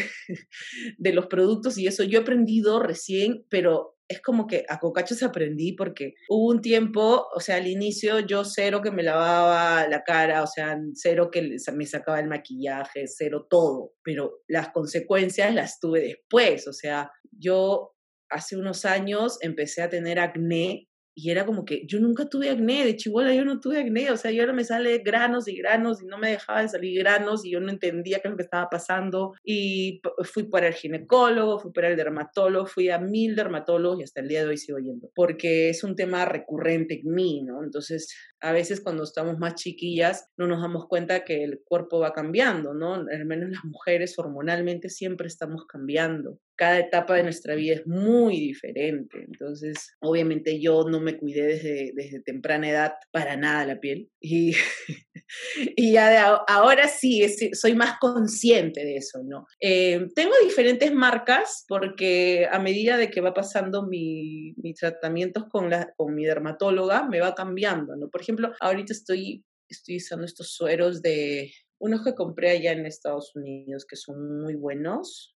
de 0.97 1.13
los 1.13 1.27
productos 1.27 1.77
y 1.77 1.87
eso, 1.87 2.03
yo 2.03 2.19
he 2.19 2.21
aprendido 2.21 2.79
recién, 2.79 3.45
pero 3.49 3.92
es 4.07 4.21
como 4.21 4.47
que 4.47 4.65
a 4.69 4.79
cocachos 4.79 5.23
aprendí 5.23 5.73
porque 5.73 6.13
hubo 6.29 6.51
un 6.51 6.61
tiempo, 6.61 7.27
o 7.33 7.39
sea, 7.39 7.55
al 7.55 7.67
inicio 7.67 8.19
yo 8.19 8.43
cero 8.43 8.81
que 8.81 8.91
me 8.91 9.03
lavaba 9.03 9.87
la 9.87 10.03
cara, 10.03 10.43
o 10.43 10.47
sea, 10.47 10.77
cero 10.93 11.29
que 11.31 11.57
me 11.73 11.85
sacaba 11.85 12.19
el 12.19 12.27
maquillaje, 12.27 13.05
cero 13.07 13.47
todo, 13.49 13.93
pero 14.03 14.41
las 14.47 14.69
consecuencias 14.69 15.53
las 15.53 15.79
tuve 15.79 16.01
después, 16.01 16.67
o 16.67 16.73
sea, 16.73 17.11
yo 17.31 17.95
hace 18.29 18.57
unos 18.57 18.85
años 18.85 19.37
empecé 19.41 19.81
a 19.81 19.89
tener 19.89 20.19
acné 20.19 20.89
y 21.15 21.29
era 21.31 21.45
como 21.45 21.65
que 21.65 21.85
yo 21.85 21.99
nunca 21.99 22.27
tuve 22.27 22.49
acné, 22.49 22.85
de 22.85 22.95
chihuahua 22.95 23.33
yo 23.33 23.45
no 23.45 23.59
tuve 23.59 23.79
acné, 23.79 24.11
o 24.11 24.17
sea, 24.17 24.31
yo 24.31 24.41
ahora 24.41 24.53
me 24.53 24.63
sale 24.63 24.99
granos 24.99 25.47
y 25.47 25.55
granos 25.57 26.01
y 26.01 26.05
no 26.05 26.17
me 26.17 26.31
dejaban 26.31 26.69
salir 26.69 26.99
granos 26.99 27.45
y 27.45 27.51
yo 27.51 27.59
no 27.59 27.69
entendía 27.69 28.19
qué 28.19 28.27
es 28.27 28.31
lo 28.31 28.37
que 28.37 28.43
estaba 28.43 28.69
pasando 28.69 29.33
y 29.43 30.01
fui 30.23 30.43
para 30.43 30.67
el 30.67 30.73
ginecólogo, 30.73 31.59
fui 31.59 31.71
para 31.71 31.89
el 31.89 31.97
dermatólogo, 31.97 32.65
fui 32.65 32.89
a 32.89 32.99
mil 32.99 33.35
dermatólogos 33.35 33.99
y 33.99 34.03
hasta 34.03 34.21
el 34.21 34.27
día 34.27 34.43
de 34.43 34.49
hoy 34.49 34.57
sigo 34.57 34.79
yendo, 34.79 35.11
porque 35.13 35.69
es 35.69 35.83
un 35.83 35.95
tema 35.95 36.25
recurrente 36.25 37.01
en 37.03 37.13
mí, 37.13 37.43
¿no? 37.43 37.63
Entonces, 37.63 38.15
a 38.39 38.51
veces 38.51 38.81
cuando 38.81 39.03
estamos 39.03 39.37
más 39.37 39.55
chiquillas 39.55 40.29
no 40.37 40.47
nos 40.47 40.61
damos 40.61 40.87
cuenta 40.87 41.23
que 41.23 41.43
el 41.43 41.61
cuerpo 41.63 41.99
va 41.99 42.13
cambiando, 42.13 42.73
¿no? 42.73 42.95
Al 42.95 43.25
menos 43.25 43.49
las 43.51 43.63
mujeres 43.65 44.17
hormonalmente 44.17 44.89
siempre 44.89 45.27
estamos 45.27 45.65
cambiando 45.65 46.39
cada 46.55 46.79
etapa 46.79 47.15
de 47.15 47.23
nuestra 47.23 47.55
vida 47.55 47.75
es 47.75 47.87
muy 47.87 48.39
diferente. 48.39 49.23
Entonces, 49.25 49.95
obviamente 49.99 50.59
yo 50.59 50.83
no 50.89 50.99
me 50.99 51.17
cuidé 51.17 51.47
desde, 51.47 51.91
desde 51.95 52.21
temprana 52.21 52.69
edad 52.69 52.93
para 53.11 53.35
nada 53.35 53.65
la 53.65 53.79
piel. 53.79 54.09
Y, 54.19 54.53
ya 55.77 56.09
de 56.09 56.17
ahora 56.47 56.87
sí, 56.87 57.25
soy 57.53 57.75
más 57.75 57.97
consciente 57.99 58.83
de 58.83 58.97
eso, 58.97 59.23
¿no? 59.23 59.47
Eh, 59.59 60.07
tengo 60.15 60.33
diferentes 60.43 60.93
marcas 60.93 61.65
porque 61.67 62.47
a 62.51 62.59
medida 62.59 62.97
de 62.97 63.09
que 63.09 63.21
va 63.21 63.33
pasando 63.33 63.87
mi, 63.87 64.53
mis 64.57 64.75
tratamientos 64.75 65.45
con, 65.49 65.69
la, 65.69 65.91
con 65.95 66.13
mi 66.13 66.25
dermatóloga, 66.25 67.07
me 67.07 67.19
va 67.19 67.33
cambiando, 67.33 67.95
¿no? 67.95 68.09
Por 68.09 68.21
ejemplo, 68.21 68.53
ahorita 68.59 68.93
estoy, 68.93 69.43
estoy 69.67 69.97
usando 69.97 70.25
estos 70.25 70.53
sueros 70.53 71.01
de 71.01 71.51
unos 71.83 72.01
que 72.01 72.15
compré 72.15 72.51
allá 72.51 72.71
en 72.71 72.85
Estados 72.85 73.35
Unidos 73.35 73.85
que 73.85 73.97
son 73.97 74.41
muy 74.41 74.55
buenos. 74.55 75.35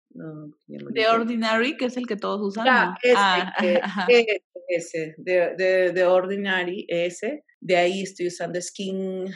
The 0.94 1.06
Ordinary, 1.06 1.76
que 1.76 1.84
es 1.84 1.96
el 1.98 2.06
que 2.06 2.16
todos 2.16 2.40
usan. 2.40 2.66
Ah, 2.66 2.94
ese, 3.02 3.14
ah, 3.82 4.06
ese, 4.68 5.14
de, 5.18 6.04
Ordinary, 6.04 6.86
ese. 6.88 7.44
De 7.60 7.76
ahí 7.76 8.02
estoy 8.02 8.28
usando 8.28 8.58
Skin. 8.60 9.26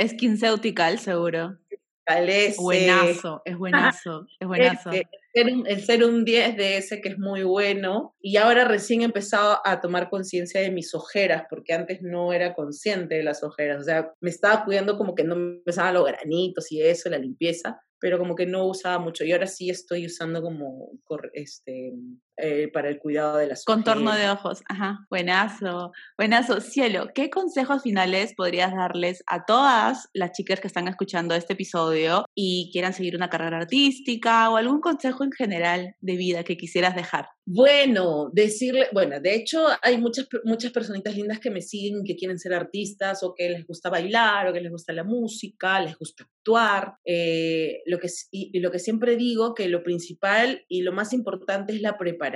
Skinceuticals, 0.00 1.02
seguro. 1.02 1.58
Es 2.06 2.56
Buenazo, 2.56 3.42
es 3.44 3.58
buenazo, 3.58 4.26
es 4.40 4.48
buenazo. 4.48 4.90
El 5.34 5.80
ser 5.82 6.04
un 6.04 6.24
10 6.24 6.56
de 6.56 6.78
ese 6.78 7.00
que 7.00 7.10
es 7.10 7.18
muy 7.18 7.42
bueno. 7.42 8.14
Y 8.20 8.36
ahora 8.36 8.64
recién 8.64 9.02
he 9.02 9.04
empezado 9.04 9.60
a 9.64 9.80
tomar 9.80 10.10
conciencia 10.10 10.60
de 10.60 10.70
mis 10.70 10.94
ojeras, 10.94 11.44
porque 11.48 11.74
antes 11.74 12.02
no 12.02 12.32
era 12.32 12.54
consciente 12.54 13.16
de 13.16 13.22
las 13.22 13.42
ojeras. 13.42 13.80
O 13.80 13.84
sea, 13.84 14.12
me 14.20 14.30
estaba 14.30 14.64
cuidando 14.64 14.96
como 14.96 15.14
que 15.14 15.24
no 15.24 15.36
me 15.36 15.56
empezaban 15.56 15.94
los 15.94 16.06
granitos 16.06 16.70
y 16.72 16.82
eso, 16.82 17.08
la 17.10 17.18
limpieza 17.18 17.80
pero 18.00 18.18
como 18.18 18.34
que 18.34 18.46
no 18.46 18.66
usaba 18.66 18.98
mucho. 18.98 19.24
Y 19.24 19.32
ahora 19.32 19.46
sí 19.46 19.70
estoy 19.70 20.06
usando 20.06 20.42
como 20.42 20.90
este, 21.32 21.92
eh, 22.38 22.70
para 22.72 22.88
el 22.88 22.98
cuidado 22.98 23.36
de 23.36 23.48
las 23.48 23.64
Contorno 23.64 24.14
de 24.14 24.30
ojos, 24.30 24.62
ajá. 24.68 25.06
Buenazo, 25.10 25.92
buenazo. 26.16 26.60
Cielo, 26.60 27.08
¿qué 27.14 27.30
consejos 27.30 27.82
finales 27.82 28.34
podrías 28.34 28.72
darles 28.74 29.22
a 29.26 29.44
todas 29.44 30.08
las 30.12 30.32
chicas 30.32 30.60
que 30.60 30.68
están 30.68 30.88
escuchando 30.88 31.34
este 31.34 31.54
episodio 31.54 32.24
y 32.34 32.70
quieran 32.72 32.92
seguir 32.92 33.16
una 33.16 33.28
carrera 33.28 33.58
artística 33.58 34.50
o 34.50 34.56
algún 34.56 34.80
consejo 34.80 35.24
en 35.24 35.32
general 35.32 35.96
de 36.00 36.16
vida 36.16 36.44
que 36.44 36.56
quisieras 36.56 36.94
dejar? 36.94 37.28
Bueno, 37.50 38.28
decirle, 38.30 38.88
bueno, 38.92 39.20
de 39.20 39.34
hecho 39.34 39.66
hay 39.80 39.96
muchas, 39.96 40.28
muchas 40.44 40.70
personitas 40.70 41.16
lindas 41.16 41.40
que 41.40 41.50
me 41.50 41.62
siguen 41.62 42.04
que 42.04 42.14
quieren 42.14 42.38
ser 42.38 42.52
artistas 42.52 43.22
o 43.22 43.34
que 43.34 43.48
les 43.48 43.66
gusta 43.66 43.88
bailar 43.88 44.46
o 44.46 44.52
que 44.52 44.60
les 44.60 44.70
gusta 44.70 44.92
la 44.92 45.02
música, 45.02 45.80
les 45.80 45.96
gusta 45.96 46.24
actuar. 46.24 46.96
Eh, 47.06 47.80
lo, 47.86 47.98
que, 47.98 48.08
y, 48.30 48.60
lo 48.60 48.70
que 48.70 48.78
siempre 48.78 49.16
digo 49.16 49.54
que 49.54 49.68
lo 49.68 49.82
principal 49.82 50.64
y 50.68 50.82
lo 50.82 50.92
más 50.92 51.14
importante 51.14 51.72
es 51.72 51.80
la 51.80 51.96
preparación. 51.96 52.27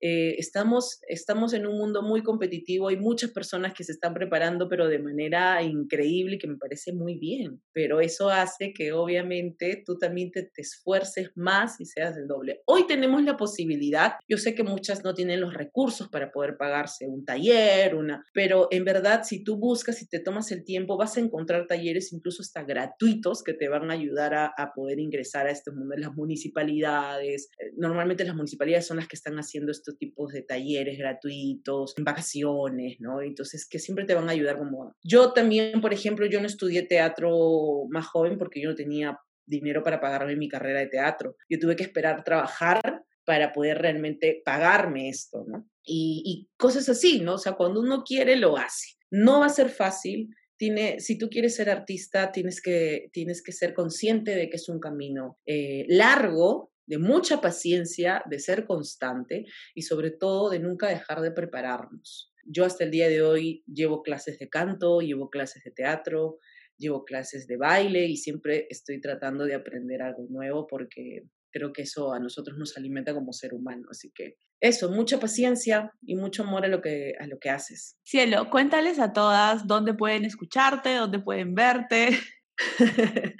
Eh, 0.00 0.36
estamos, 0.38 1.00
estamos 1.08 1.52
en 1.52 1.66
un 1.66 1.78
mundo 1.78 2.02
muy 2.02 2.22
competitivo, 2.22 2.88
hay 2.88 2.96
muchas 2.96 3.30
personas 3.30 3.74
que 3.74 3.84
se 3.84 3.92
están 3.92 4.14
preparando 4.14 4.68
pero 4.68 4.88
de 4.88 4.98
manera 4.98 5.62
increíble 5.62 6.36
y 6.36 6.38
que 6.38 6.48
me 6.48 6.56
parece 6.56 6.92
muy 6.92 7.18
bien, 7.18 7.62
pero 7.72 8.00
eso 8.00 8.30
hace 8.30 8.72
que 8.72 8.92
obviamente 8.92 9.82
tú 9.84 9.98
también 9.98 10.30
te, 10.30 10.42
te 10.42 10.62
esfuerces 10.62 11.30
más 11.34 11.80
y 11.80 11.86
seas 11.86 12.16
el 12.16 12.26
doble. 12.26 12.60
Hoy 12.66 12.86
tenemos 12.86 13.22
la 13.22 13.36
posibilidad, 13.36 14.14
yo 14.28 14.38
sé 14.38 14.54
que 14.54 14.62
muchas 14.62 15.04
no 15.04 15.14
tienen 15.14 15.40
los 15.40 15.54
recursos 15.54 16.08
para 16.08 16.30
poder 16.30 16.56
pagarse 16.56 17.06
un 17.06 17.24
taller, 17.24 17.94
una, 17.94 18.24
pero 18.32 18.68
en 18.70 18.84
verdad 18.84 19.22
si 19.24 19.42
tú 19.42 19.56
buscas 19.56 20.02
y 20.02 20.08
te 20.08 20.20
tomas 20.20 20.50
el 20.52 20.64
tiempo, 20.64 20.96
vas 20.96 21.16
a 21.16 21.20
encontrar 21.20 21.66
talleres 21.66 22.12
incluso 22.12 22.42
hasta 22.42 22.62
gratuitos 22.62 23.42
que 23.42 23.54
te 23.54 23.68
van 23.68 23.90
a 23.90 23.94
ayudar 23.94 24.34
a, 24.34 24.52
poder 24.74 24.98
ingresar 24.98 25.46
a 25.46 25.50
este 25.50 25.70
mundo. 25.70 25.94
Las 25.96 26.14
municipalidades, 26.14 27.48
eh, 27.58 27.72
normalmente 27.76 28.24
las 28.24 28.34
municipalidades 28.34 28.86
son 28.86 28.96
las 28.96 29.06
que 29.06 29.13
están 29.14 29.36
haciendo 29.36 29.72
estos 29.72 29.96
tipos 29.98 30.32
de 30.32 30.42
talleres 30.42 30.98
gratuitos, 30.98 31.94
vacaciones, 31.98 32.96
¿no? 33.00 33.22
Entonces, 33.22 33.66
que 33.68 33.78
siempre 33.78 34.04
te 34.04 34.14
van 34.14 34.28
a 34.28 34.32
ayudar 34.32 34.58
como... 34.58 34.94
Yo 35.02 35.32
también, 35.32 35.80
por 35.80 35.92
ejemplo, 35.92 36.26
yo 36.26 36.40
no 36.40 36.46
estudié 36.46 36.82
teatro 36.82 37.86
más 37.90 38.06
joven 38.06 38.38
porque 38.38 38.60
yo 38.60 38.70
no 38.70 38.74
tenía 38.74 39.18
dinero 39.46 39.82
para 39.82 40.00
pagarme 40.00 40.36
mi 40.36 40.48
carrera 40.48 40.80
de 40.80 40.88
teatro. 40.88 41.36
Yo 41.48 41.58
tuve 41.58 41.76
que 41.76 41.84
esperar 41.84 42.24
trabajar 42.24 43.02
para 43.24 43.52
poder 43.52 43.78
realmente 43.78 44.42
pagarme 44.44 45.08
esto, 45.08 45.44
¿no? 45.46 45.68
Y, 45.86 46.48
cosas 46.56 46.88
así, 46.88 47.20
¿no? 47.20 47.34
O 47.34 47.38
sea, 47.38 47.52
cuando 47.52 47.80
uno 47.80 48.04
quiere, 48.04 48.36
lo 48.36 48.56
hace. 48.56 48.96
No 49.10 49.40
va 49.40 49.46
a 49.46 49.50
ser 49.50 49.68
fácil. 49.68 50.28
Tiene, 50.56 51.00
si 51.00 51.18
tú 51.18 51.28
quieres 51.28 51.56
ser 51.56 51.68
artista, 51.68 52.32
tienes 52.32 52.62
que, 52.62 53.08
tienes 53.12 53.42
que 53.42 53.52
ser 53.52 53.74
consciente 53.74 54.34
de 54.34 54.48
que 54.48 54.56
es 54.56 54.68
un 54.68 54.80
camino 54.80 55.38
eh, 55.46 55.84
largo, 55.88 56.72
de 56.86 56.98
mucha 56.98 57.40
paciencia, 57.40 58.22
de 58.28 58.38
ser 58.38 58.66
constante 58.66 59.46
y 59.74 59.82
sobre 59.82 60.10
todo 60.10 60.50
de 60.50 60.58
nunca 60.58 60.88
dejar 60.88 61.20
de 61.20 61.30
prepararnos. 61.30 62.32
Yo 62.46 62.64
hasta 62.64 62.84
el 62.84 62.90
día 62.90 63.08
de 63.08 63.22
hoy 63.22 63.64
llevo 63.66 64.02
clases 64.02 64.38
de 64.38 64.48
canto, 64.48 65.00
llevo 65.00 65.30
clases 65.30 65.64
de 65.64 65.70
teatro, 65.70 66.38
llevo 66.76 67.04
clases 67.04 67.46
de 67.46 67.56
baile 67.56 68.06
y 68.06 68.16
siempre 68.16 68.66
estoy 68.68 69.00
tratando 69.00 69.44
de 69.44 69.54
aprender 69.54 70.02
algo 70.02 70.26
nuevo 70.28 70.66
porque 70.66 71.22
creo 71.54 71.72
que 71.72 71.82
eso 71.82 72.12
a 72.12 72.18
nosotros 72.18 72.58
nos 72.58 72.76
alimenta 72.76 73.14
como 73.14 73.32
ser 73.32 73.54
humano. 73.54 73.86
Así 73.90 74.10
que 74.12 74.36
eso, 74.60 74.90
mucha 74.90 75.20
paciencia 75.20 75.92
y 76.02 76.16
mucho 76.16 76.42
amor 76.42 76.64
a 76.64 76.68
lo 76.68 76.82
que, 76.82 77.14
a 77.18 77.26
lo 77.26 77.38
que 77.38 77.50
haces. 77.50 77.96
Cielo, 78.02 78.50
cuéntales 78.50 78.98
a 78.98 79.12
todas 79.12 79.66
dónde 79.66 79.94
pueden 79.94 80.24
escucharte, 80.24 80.94
dónde 80.94 81.20
pueden 81.20 81.54
verte. 81.54 82.08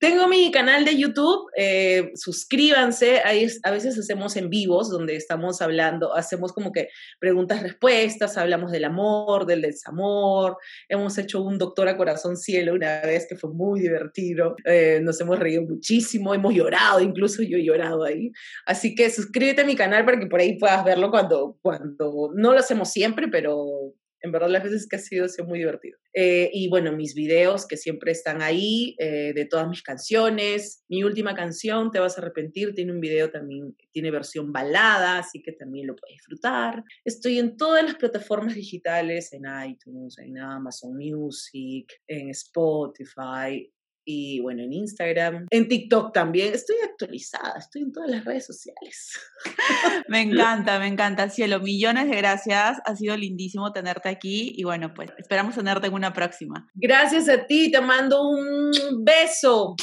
Tengo 0.00 0.28
mi 0.28 0.50
canal 0.52 0.84
de 0.84 0.96
YouTube, 0.96 1.50
eh, 1.56 2.12
suscríbanse, 2.14 3.20
ahí 3.24 3.46
a 3.64 3.70
veces 3.72 3.98
hacemos 3.98 4.36
en 4.36 4.48
vivos 4.48 4.90
donde 4.90 5.16
estamos 5.16 5.60
hablando, 5.60 6.14
hacemos 6.14 6.52
como 6.52 6.70
que 6.70 6.88
preguntas-respuestas, 7.18 8.38
hablamos 8.38 8.70
del 8.70 8.84
amor, 8.84 9.46
del 9.46 9.62
desamor, 9.62 10.56
hemos 10.88 11.18
hecho 11.18 11.42
un 11.42 11.58
doctor 11.58 11.88
a 11.88 11.96
corazón 11.96 12.36
cielo 12.36 12.74
una 12.74 13.00
vez 13.00 13.26
que 13.28 13.36
fue 13.36 13.50
muy 13.50 13.80
divertido, 13.80 14.54
eh, 14.64 15.00
nos 15.02 15.20
hemos 15.20 15.38
reído 15.38 15.62
muchísimo, 15.62 16.32
hemos 16.32 16.54
llorado, 16.54 17.00
incluso 17.00 17.42
yo 17.42 17.58
he 17.58 17.64
llorado 17.64 18.04
ahí, 18.04 18.30
así 18.66 18.94
que 18.94 19.10
suscríbete 19.10 19.62
a 19.62 19.66
mi 19.66 19.74
canal 19.74 20.04
para 20.04 20.20
que 20.20 20.26
por 20.26 20.40
ahí 20.40 20.58
puedas 20.58 20.84
verlo 20.84 21.10
cuando, 21.10 21.58
cuando 21.60 22.30
no 22.34 22.52
lo 22.52 22.58
hacemos 22.58 22.90
siempre, 22.90 23.26
pero 23.26 23.94
en 24.24 24.32
verdad 24.32 24.48
las 24.48 24.64
veces 24.64 24.88
que 24.88 24.96
ha 24.96 24.98
sido, 24.98 25.26
ha 25.26 25.28
sido 25.28 25.46
muy 25.46 25.58
divertido. 25.58 25.98
Eh, 26.14 26.48
y 26.50 26.68
bueno, 26.70 26.92
mis 26.92 27.14
videos 27.14 27.66
que 27.66 27.76
siempre 27.76 28.10
están 28.10 28.40
ahí, 28.40 28.96
eh, 28.98 29.34
de 29.34 29.44
todas 29.44 29.68
mis 29.68 29.82
canciones. 29.82 30.82
Mi 30.88 31.04
última 31.04 31.34
canción, 31.34 31.90
Te 31.90 31.98
vas 31.98 32.16
a 32.16 32.22
arrepentir, 32.22 32.74
tiene 32.74 32.92
un 32.92 33.00
video 33.00 33.30
también, 33.30 33.76
tiene 33.92 34.10
versión 34.10 34.50
balada, 34.50 35.18
así 35.18 35.42
que 35.42 35.52
también 35.52 35.88
lo 35.88 35.94
puedes 35.94 36.16
disfrutar. 36.16 36.82
Estoy 37.04 37.38
en 37.38 37.58
todas 37.58 37.84
las 37.84 37.96
plataformas 37.96 38.54
digitales, 38.54 39.30
en 39.34 39.42
iTunes, 39.68 40.16
en 40.18 40.38
Amazon 40.38 40.96
Music, 40.96 41.92
en 42.06 42.30
Spotify, 42.30 43.70
y 44.04 44.40
bueno, 44.40 44.62
en 44.62 44.72
Instagram, 44.72 45.46
en 45.50 45.68
TikTok 45.68 46.12
también. 46.12 46.54
Estoy 46.54 46.76
actualizada, 46.84 47.54
estoy 47.58 47.82
en 47.82 47.92
todas 47.92 48.10
las 48.10 48.24
redes 48.24 48.46
sociales. 48.46 49.18
Me 50.08 50.20
encanta, 50.20 50.78
me 50.78 50.86
encanta, 50.86 51.28
cielo. 51.28 51.60
Millones 51.60 52.08
de 52.08 52.16
gracias. 52.16 52.78
Ha 52.84 52.96
sido 52.96 53.16
lindísimo 53.16 53.72
tenerte 53.72 54.08
aquí 54.08 54.52
y 54.56 54.64
bueno, 54.64 54.92
pues 54.94 55.10
esperamos 55.18 55.54
tenerte 55.54 55.86
en 55.86 55.94
una 55.94 56.12
próxima. 56.12 56.68
Gracias 56.74 57.28
a 57.28 57.46
ti, 57.46 57.70
te 57.70 57.80
mando 57.80 58.28
un 58.28 58.72
beso. 59.04 59.76